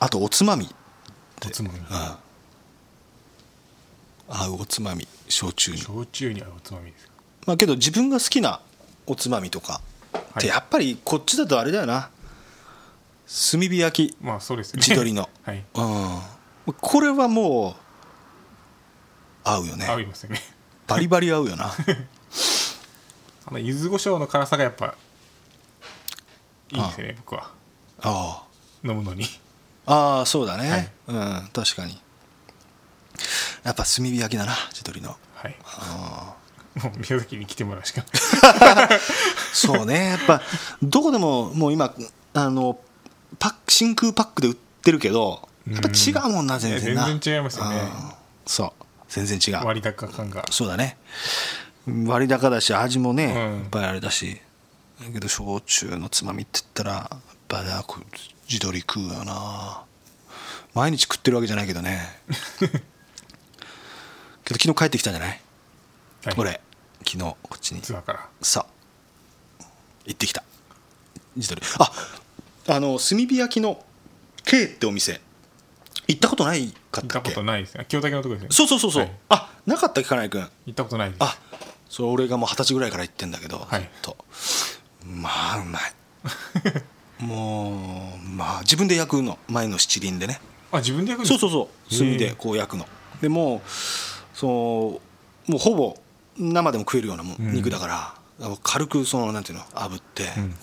[0.00, 0.74] あとおつまみ
[1.46, 1.80] おつまみ。
[4.28, 5.78] 合うおつまみ焼酎に。
[5.78, 7.12] 焼酎に合うおつまみですか？
[7.46, 8.60] まあけど自分が好きな
[9.06, 9.80] おつまみとか
[10.38, 12.10] ってやっぱりこっちだとあれだよな。
[13.52, 14.16] 炭火焼き。
[14.20, 14.82] まあそうですね。
[14.82, 15.28] 地鶏の。
[15.44, 15.64] はい。
[15.74, 16.20] うん。
[16.80, 17.80] これはもう
[19.48, 19.86] 合うよね。
[19.86, 20.40] 合いますよね。
[20.86, 21.72] バリバリ合うよな。
[23.46, 24.94] あの柚子胡椒の辛さがやっぱ
[26.72, 27.50] いいですよね僕は。
[28.02, 28.42] あ。
[28.84, 29.26] 飲むのに
[29.90, 30.90] あああそうだね、はい。
[31.08, 32.00] うん確かに。
[33.64, 35.16] やっぱ炭火焼きだな地鶏の。
[35.34, 35.56] はい。
[36.80, 38.04] もう宮崎に来てもらうしか。
[39.52, 40.42] そうねやっぱ
[40.80, 41.92] どこでももう今
[42.34, 42.78] あの
[43.40, 47.06] パック真空パックで売ってるけどやっぱ違うもんな全然な。
[47.06, 47.80] 全然違いますよね。
[47.80, 48.12] うん
[48.46, 48.84] そう。
[49.08, 49.66] 全然違う。
[49.66, 50.44] 割高感が。
[50.50, 50.98] そうだね。
[52.06, 53.32] 割高だし味もね、うん。
[53.32, 54.40] やっぱりあれだし。
[55.00, 57.18] だけど焼酎のつまみって言ったらやっ
[57.48, 58.04] ぱなこう
[58.50, 59.84] 地鶏食うよな。
[60.74, 62.00] 毎日食ってるわけじゃないけどね。
[62.58, 65.40] けど昨日帰ってきたんじゃない、
[66.24, 66.34] はい。
[66.36, 66.60] 俺。
[67.06, 67.82] 昨日こっちに。
[67.84, 68.66] さあ。
[70.04, 70.42] 行ってきた。
[71.36, 71.92] 地鶏あ
[72.74, 73.84] あの炭火焼きの
[74.44, 75.20] K ってお店。
[76.08, 77.78] 行ったことないかっ行ったたっけことないです。
[77.78, 78.48] ね清武のとこですね。
[78.50, 79.12] そうそうそうそう、はい。
[79.28, 81.22] あなかったっけ金井君行ったことないです。
[81.22, 81.38] あ
[81.88, 83.88] それ俺がもう二十歳ぐらいから言ってんだけど、はい。
[84.02, 84.16] と。
[85.04, 85.92] まあうまい
[87.20, 90.40] もうまあ自分で焼くの前の七輪でね。
[90.72, 91.98] あ自分で焼くそうそうそう。
[91.98, 92.86] 炭でこう焼くの。
[93.20, 93.60] でもう
[94.34, 95.00] そ
[95.46, 95.96] うもうほぼ
[96.38, 97.52] 生でも食えるようなもん、うん。
[97.52, 98.14] 肉だから。
[98.62, 100.44] 軽くそのなんていうの炙って、うん。
[100.44, 100.54] う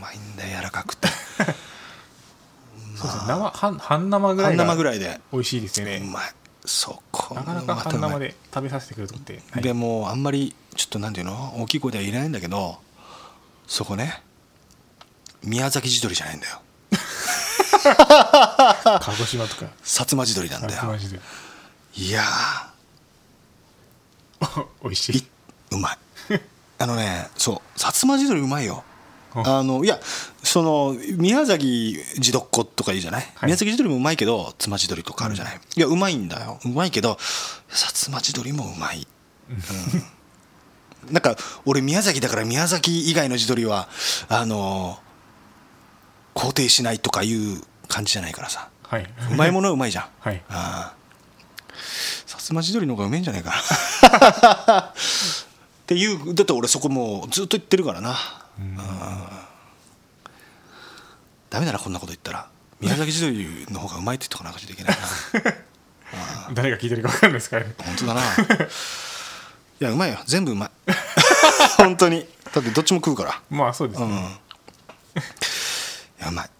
[0.00, 1.08] まいんだよ柔らかくて。
[2.94, 5.20] そうですね生半半生ぐら半いが生ぐらいで。
[5.32, 6.34] 美味しいですようねまい。
[6.64, 9.62] そこなかなか半生で食べさせてくれるとって、はい。
[9.62, 12.78] でもうあんまりちょっとなんていうの大きい声では言えないんだけど
[13.66, 14.22] そこね
[15.44, 16.62] 宮崎地鶏じゃないんだよ。
[17.82, 19.66] 鹿児島とか。
[19.82, 20.94] 薩摩地鶏なんだよ。
[21.94, 22.24] いや
[24.82, 25.18] 美味しーい。
[25.18, 25.26] い
[25.72, 25.98] うまい。
[26.78, 28.84] あのねそう薩摩地鶏うまいよ。
[29.34, 29.98] ああのいや
[30.42, 33.46] その宮崎地鶏とかいいじゃない、はい。
[33.46, 36.60] 宮崎地鶏もうまいけど妻地鶏とかあるじゃない、いやうまいんだよ。
[36.64, 37.14] うまいけど
[37.70, 39.06] 薩摩地鶏もうまい、
[39.48, 39.52] う
[41.08, 41.12] ん。
[41.12, 43.88] なんか俺宮崎だから宮崎以外の地鶏は
[44.28, 44.98] あの
[46.34, 48.68] 肯定しないとかいう感じじゃないからさ。
[48.82, 49.06] はい。
[49.32, 50.04] うまいものはうまいじゃん。
[50.20, 50.42] はい。
[50.48, 51.02] ああ
[52.26, 54.80] 薩摩地鶏の方がうめえんじゃないかな。
[54.92, 54.94] っ
[55.86, 58.10] ていうだって俺そこもうずっと言ってるからな。
[58.10, 58.16] あ
[58.78, 59.48] あ
[61.50, 62.48] ダメだなこんなこと言ったら。
[62.80, 64.96] 宮崎地鶏の方がうまいって言っとかなきゃいけない
[65.44, 65.54] な。
[66.54, 67.74] 誰が聞いてるか分かんないですからね。
[67.78, 68.20] 本当だな。
[69.80, 70.18] いやうまいよ。
[70.26, 70.70] 全部うまい。
[71.76, 72.26] 本当に。
[72.52, 73.40] だってどっちも食うから。
[73.50, 74.12] まあそうですね、うん。
[74.12, 74.20] い
[76.22, 76.50] やうまい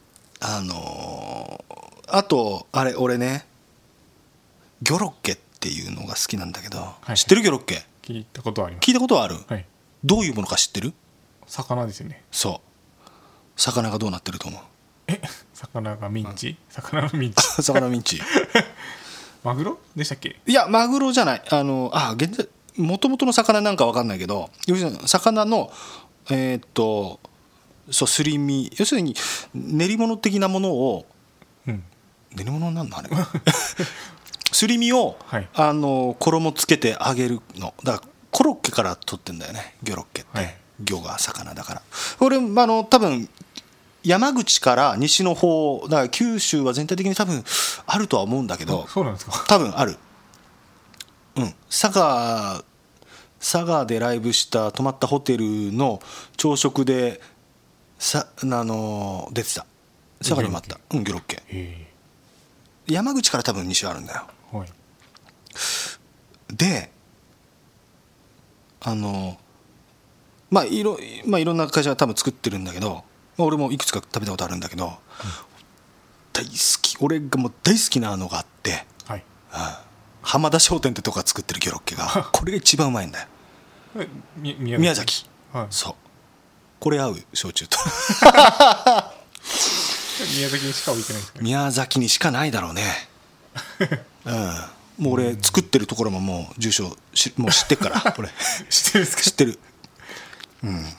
[0.41, 1.83] あのー
[2.15, 3.47] あとあれ俺ね
[4.83, 7.85] ギョロッケっていうのが好きなんだけど、い知ってるギョロッケ？
[8.03, 8.87] 聞いたことはあります。
[8.87, 9.65] 聞いたことはある、はい。
[10.05, 10.93] どういうものか知ってる？
[11.47, 12.23] 魚ですよね。
[12.33, 12.61] そ
[13.07, 13.11] う。
[13.57, 14.61] 魚がどうなってると思う？
[15.07, 15.21] え？
[15.55, 16.57] 魚がミンチ？
[16.69, 17.43] 魚のミンチ？
[17.63, 18.21] 魚ミンチ。
[19.45, 20.41] マグロでしたっけ？
[20.47, 21.43] いやマグロじゃない。
[21.49, 24.51] あのあ現在もともとの魚なんか分かんないけど
[25.07, 25.71] 魚の
[26.31, 27.21] えーっと
[27.91, 28.71] そうすり身。
[28.77, 29.15] 要するに
[29.55, 31.07] 練り物的なものを
[31.67, 31.83] うん。
[32.35, 33.11] 練り物になるのあれ。
[34.53, 35.49] すり身を、はい。
[35.55, 37.75] あの衣つけて揚げるの。
[37.83, 39.77] だからコロッケから取ってんだよね。
[39.83, 40.57] ギョロッケって、はい。
[40.85, 41.83] 魚が魚だから。
[42.19, 43.29] これあの多分
[44.05, 47.45] 山口から西の方だから九州は全体的に多分
[47.87, 49.45] あるとは思うんだけどそうなんですか。
[49.49, 49.97] 多分ある。
[51.37, 51.55] うん。
[51.71, 52.65] 佐賀
[53.41, 56.01] 佐賀でライブした泊まったホテルの
[56.37, 57.21] 朝食で
[58.03, 59.65] さあの出てた。
[60.19, 60.81] 佐賀にもあった。
[60.91, 61.41] うんギョロッケ。
[61.47, 61.87] へ
[62.89, 64.27] 山口から多分西はあるんだよ。
[64.55, 64.69] えはい。
[66.53, 66.91] で
[68.81, 69.39] あの
[70.51, 73.05] まあいろ,、まあ、いろんな会社が多分作ってるんだけど、
[73.39, 74.95] まあ、俺もいくつか食べたことあるんだけど、
[76.33, 76.51] 大好
[76.83, 76.97] き。
[76.99, 79.25] 俺がもう大好きなのがあってはい。
[80.23, 83.29] 浜田商店ってとこが作ってるギョロッケが これが一番うまいんだよ。
[84.35, 85.27] 宮崎。
[85.53, 85.67] はい。
[85.71, 85.95] そう
[86.83, 87.79] これ合う焼酎と。
[90.37, 91.29] 宮崎にしか置いてないね。
[91.41, 93.09] 宮崎にしかないだろうね。
[94.27, 94.65] うん。
[94.99, 98.31] もう俺作ってるところももう住所しもう知ってっから 俺
[98.69, 99.61] 知ってる知ってる。
[100.65, 100.93] うん。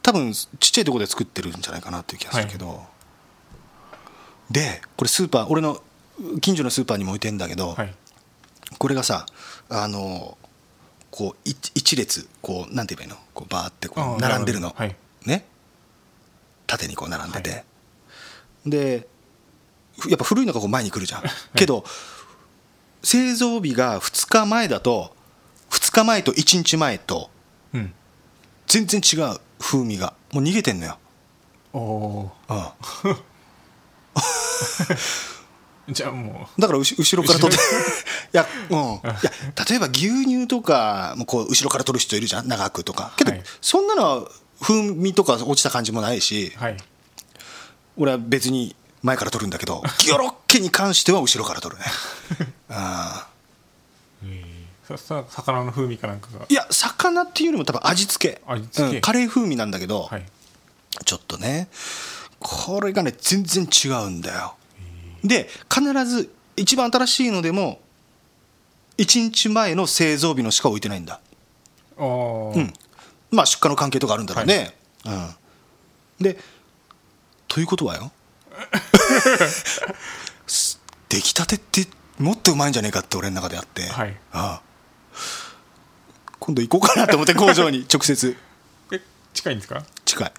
[0.00, 2.86] 多分ちっちゃいところで作ってるんじゃないかなっていう気がするけど、
[4.48, 5.82] でこれスーパー俺の
[6.40, 7.92] 近所のスーパーにも置いてんだけど、はい。
[8.78, 9.26] これがさ
[9.70, 10.38] あの
[11.10, 13.26] こう一一列こうなんて言えばいいの？
[13.34, 14.94] こうバーってこう並んでるの、はい
[15.26, 15.44] ね。
[16.66, 17.64] 縦にこう並んでて、
[18.66, 19.08] で
[19.98, 21.22] ふやっぱ古いのがこう前に来るじゃん、
[21.54, 21.84] けど
[23.02, 25.14] 製造日が2日前だと
[25.70, 27.30] 2日前と1日前と
[27.72, 27.94] うん。
[28.66, 30.98] 全然違う風味がもう逃げてんのよ、
[31.72, 33.16] おおうん、ー
[35.94, 37.70] じゃあもだから後後ろから取って後
[38.34, 39.32] いや,、うん、いや
[39.68, 42.48] 例えば牛乳とかもこう後ろから取る人いるじゃん。
[42.48, 43.12] 長くとか。
[43.16, 43.42] けど、はい。
[43.60, 44.28] そんなのは
[44.60, 46.76] 風味とか落ちた感じもないしうはい。
[47.96, 51.86] 俺は別に前から取るんだけどギョロッケに関しては後ろから取るね。
[52.68, 53.28] あ
[54.86, 56.46] ささ魚の風味かなんかが。
[56.46, 58.42] ーいや魚っていうよりも多分味付け。
[58.46, 58.96] 味付け。
[58.96, 60.26] うんカレー風味なんだけど、はい。
[61.04, 61.68] ちょっとね
[62.38, 64.54] これがね全然違うんだよ。
[65.24, 67.80] で必ず一番新しいのでも
[68.98, 71.20] 1日前の製造日のしか置いてないんだ。
[71.98, 72.02] う
[72.58, 72.72] ん
[73.36, 75.34] まあ出荷の関係とかあるんだろうね、うん、
[76.20, 76.38] で
[77.48, 78.10] ということはよ。
[80.46, 81.86] す 出来たてって
[82.18, 84.16] もっとうまいんじゃねえかって俺の中であって、はい。
[84.32, 84.62] ああ。
[86.40, 88.36] 今度行こうかなと思って工場に 直接。
[88.92, 89.00] え
[89.32, 89.84] 近いんですか？
[90.04, 90.32] 近い。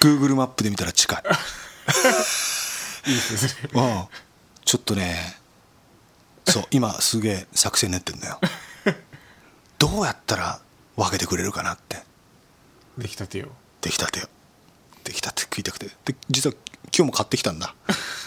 [0.00, 1.22] Google マップで見たら近い。
[3.10, 3.70] いいですね。
[3.72, 4.04] うん。
[4.64, 5.38] ちょっとね
[6.48, 8.40] そう今すげえ作戦練ってんだよ
[9.84, 10.60] どうやったら
[10.96, 11.98] 分けてくれるかなって。
[12.96, 13.48] 出来たてを
[13.82, 14.28] 出来たてよ。
[15.04, 15.88] 出来たて食いたくて。
[16.06, 16.54] で実は
[16.84, 17.74] 今日も買ってきたんだ。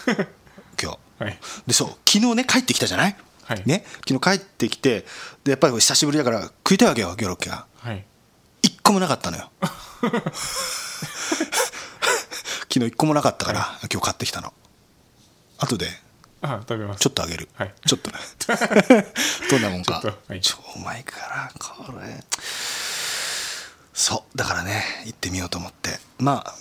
[0.80, 0.98] 今日。
[1.18, 1.40] はい。
[1.66, 3.62] でそう昨日ね帰ってきたじゃない、はい。
[3.66, 3.84] ね？
[4.08, 5.04] 昨日帰ってきて
[5.42, 7.66] でやっぱり久しぶりだから食いたいわけよギョロッケが。
[7.80, 8.04] はい。
[8.62, 9.50] 一個もなかったのよ。
[12.70, 14.52] 昨日一個もなかったから今日買ってきたの。
[15.58, 15.88] 後で
[16.40, 17.00] あ食べます。
[17.00, 17.74] ちょっとあげる、はい。
[17.84, 18.16] ちょっとね。
[19.50, 20.02] どんなもんか。
[20.28, 20.40] はい。
[20.40, 22.24] 超うまいからこれ。
[23.92, 25.98] そうだからね行ってみようと思って。
[26.18, 26.54] まあ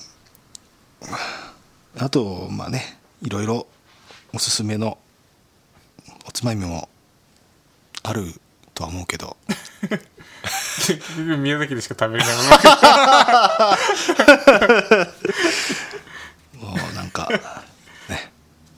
[1.99, 3.67] あとまあねいろいろ
[4.33, 4.97] おすすめの
[6.27, 6.89] おつまみも
[8.01, 8.33] ある
[8.73, 9.37] とは思うけど。
[10.77, 12.41] 結 局宮崎でしか食べれないも
[16.91, 17.39] うなんかね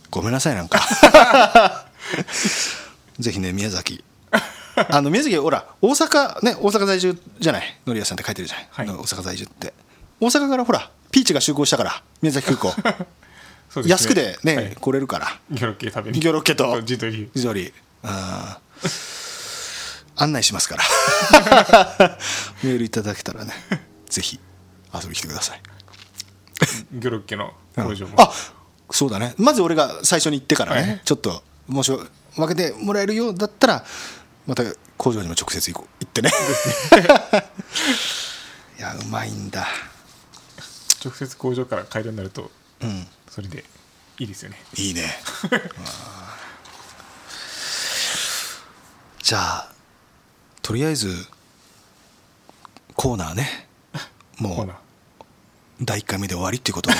[0.09, 0.79] ごめんなさいなんか。
[3.19, 4.03] ぜひね宮崎。
[4.89, 7.79] あの宮崎ほら大阪ね大阪在住じゃない？
[7.85, 9.73] のりやさんって書いてるじゃない、はい大阪在住って。
[10.19, 12.73] 大阪からほらピーチが集合したから宮崎空港。
[13.81, 13.83] ね。
[13.85, 14.75] 安くでね、はい。
[14.75, 15.39] 来れるから。
[15.51, 16.19] ギョロッケ食べに。
[16.19, 16.81] ギョロッケと。
[16.81, 17.29] 自撮り。
[17.35, 17.71] 自撮り。
[18.01, 18.89] あー。
[20.15, 20.83] 案内しますから。
[22.63, 23.53] メールいただけたらね。
[24.09, 24.39] ぜひ
[24.93, 25.61] 遊びに来てください。
[26.93, 28.31] ギョロッケの工場も、あ
[28.91, 29.33] そうだね。
[29.37, 33.85] まず俺が最初に行ってからね、はいちょっともし分けてもらえるようだったら
[34.47, 34.63] また
[34.97, 35.93] 工場にも直接行こう。
[36.03, 36.31] 行ってね。
[38.79, 39.67] いやうまいんだ。
[41.03, 42.49] 直接工場から買えるようになると
[42.81, 43.07] うん。
[43.29, 43.63] それで
[44.17, 44.57] いいですよね。
[44.75, 45.17] いいね。
[49.21, 49.71] じゃあ
[50.61, 51.27] とりあえず
[52.95, 53.67] コーナーね。
[54.39, 54.73] もう
[55.81, 56.95] 第1回目で終わりっていうことで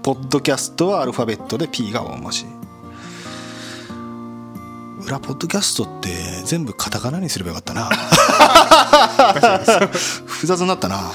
[0.02, 2.46] ポッドキャストはアルファベットで P が大文字。
[5.06, 6.10] 裏ポッドキャストって
[6.46, 7.90] 全部カタカナにすればよかったな。
[10.26, 11.12] 複雑になったな。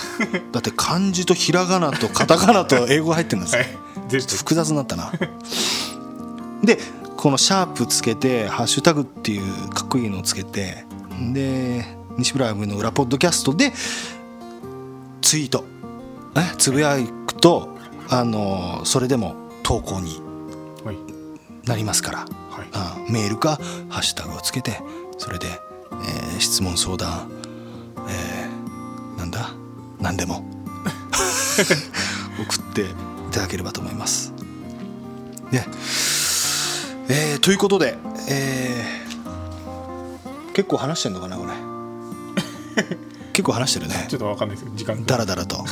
[0.53, 3.79] だって漢字とひらがなとカタカナと英語が入ってるんですよはい。
[4.21, 5.13] 複雑になったな。
[6.63, 6.79] で
[7.25, 10.85] このシャープつけてハッシュタグっていうかっこいいのをつけて
[11.33, 11.83] で
[12.19, 13.73] 西村歩夢の裏ポッドキャストで
[15.23, 15.65] ツイート。
[16.35, 17.71] ねつぶやくと
[18.11, 20.21] あのそれでも投稿に
[20.85, 20.99] はい。
[21.67, 22.19] なりますから。
[22.19, 22.27] は
[22.63, 22.69] い。
[22.75, 23.57] あメールか
[23.89, 24.73] ハッシュタグをつけて
[25.17, 27.31] それで、えー質問相談、
[28.07, 29.49] えーなんだ？
[29.99, 30.45] 何でも。
[32.39, 32.85] 送ってい
[33.31, 34.35] ただければと思います。
[35.51, 35.67] ね
[37.09, 37.97] えーということで、
[38.29, 39.05] えー
[40.55, 41.53] 結構話してんのかなこれ。
[43.35, 44.07] 結構話してるね。
[44.09, 45.65] ちょっとわかんないですけど時間だらだらと。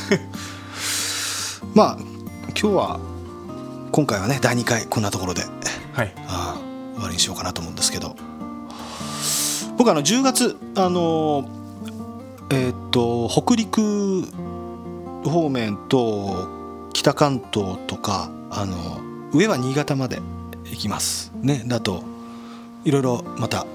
[1.73, 1.97] まあ
[2.49, 2.99] 今日は
[3.93, 5.45] 今回はね第2回こんなところで。
[5.93, 6.13] はい。
[6.27, 8.17] ああ終わりにしようかなと思うんですけど。
[9.77, 11.45] 僕あの10月あの
[12.49, 14.27] えーっと北陸
[15.23, 18.99] 方面と北関東とかあの
[19.31, 20.21] 上は新潟まで
[20.71, 21.31] 行きます。
[21.41, 22.03] ねだと
[22.85, 23.65] いろいろまた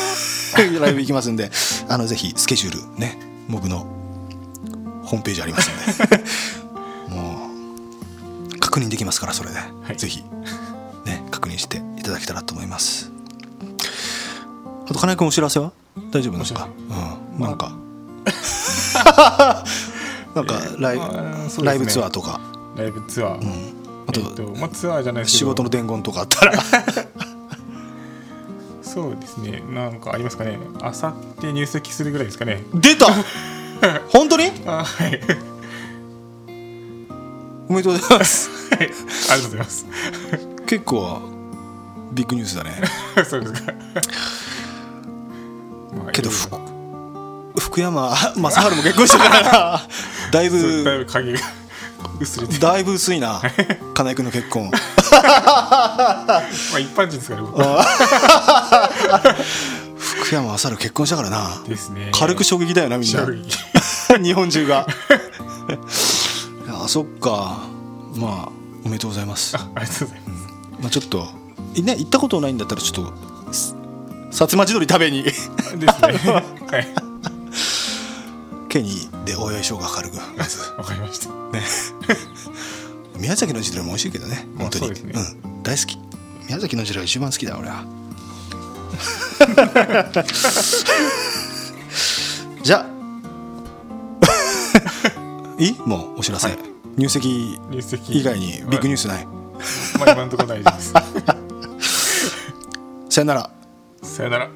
[0.80, 1.50] ライブ行きますんで
[1.88, 3.18] あのぜひスケジュールね
[3.48, 3.86] 僕の
[5.04, 6.24] ホームページありますんで。
[7.14, 7.48] も
[8.54, 9.56] う確認できますからそれで、
[9.92, 9.96] い。
[9.96, 10.22] ぜひ
[11.04, 13.10] ね確認していただけたらと思います。
[14.84, 15.72] あと金井君お知らせは？
[16.12, 16.68] 大丈夫ですか？
[17.36, 17.44] うん。
[17.44, 17.72] なんか。
[20.34, 21.64] なんかライ,、まあそうですね。
[21.66, 22.40] ライブツアーとか、
[22.76, 23.79] ライブツアー、うん、
[24.10, 25.50] あと、えっとまあ、ツアーじゃないですけど。
[25.50, 26.52] 仕事の伝言とかあったら。
[28.82, 29.62] そうですね。
[29.70, 30.58] なんかありますかね。
[30.82, 32.64] あさって入籍するぐらいですかね。
[32.74, 33.06] 出た！
[34.10, 34.50] 本当に？
[34.66, 35.20] あはい。
[37.68, 38.50] おめでとうございます。
[38.74, 38.78] はい。
[38.80, 39.86] ありがとうございます。
[40.66, 41.20] 結構
[42.12, 42.82] ビッグニュースだね。
[43.24, 43.72] そうですか。
[45.96, 46.56] まあけど福
[47.60, 49.82] 福山雅治も結婚したからな。
[50.32, 51.38] だいそうだいぶぶ影が
[52.20, 53.40] 薄れてだいぶ薄いな。
[53.94, 54.70] 金井君の結婚。
[54.70, 54.78] ま
[55.16, 56.42] あ
[56.78, 57.60] 一般人ですからね僕。
[57.62, 59.34] は
[59.98, 61.62] 福山雅治結婚したからな。
[61.66, 62.10] ですね。
[62.14, 63.26] 軽く衝撃だよなみんな。
[64.22, 64.86] 日本中が。
[66.66, 67.58] いやそっか。
[68.16, 68.52] まあ
[68.84, 69.56] おめでとうございます。
[69.56, 70.44] あありがとうございます。
[70.82, 71.28] まあちょっと
[71.74, 73.06] いね行ったことないんだったらちょっ
[73.46, 73.74] とす
[74.30, 75.22] 薩摩地鶏食べに。
[75.22, 75.40] です
[75.78, 75.88] ね。
[75.88, 77.10] はい。
[78.68, 80.16] ケニーでお祝いしようか軽く。
[80.36, 80.60] まず。
[80.78, 81.28] わかりました
[83.20, 85.12] 宮崎の地鶏も美味しいけどねまあ本当に、そうですね。
[85.44, 85.62] うん。
[85.62, 85.98] 大好き。
[86.48, 87.84] 宮崎の地鶏が一番好きだ俺は。
[92.62, 92.86] じゃあ。
[95.62, 95.68] い？
[95.68, 96.58] いもうお知らせ、はい。
[96.96, 97.58] 入籍
[98.08, 99.32] 以外にビッグニュースない、ま
[100.06, 100.92] あ今のところ大丈夫です。
[103.14, 103.50] さよなら。
[104.02, 104.48] さよなら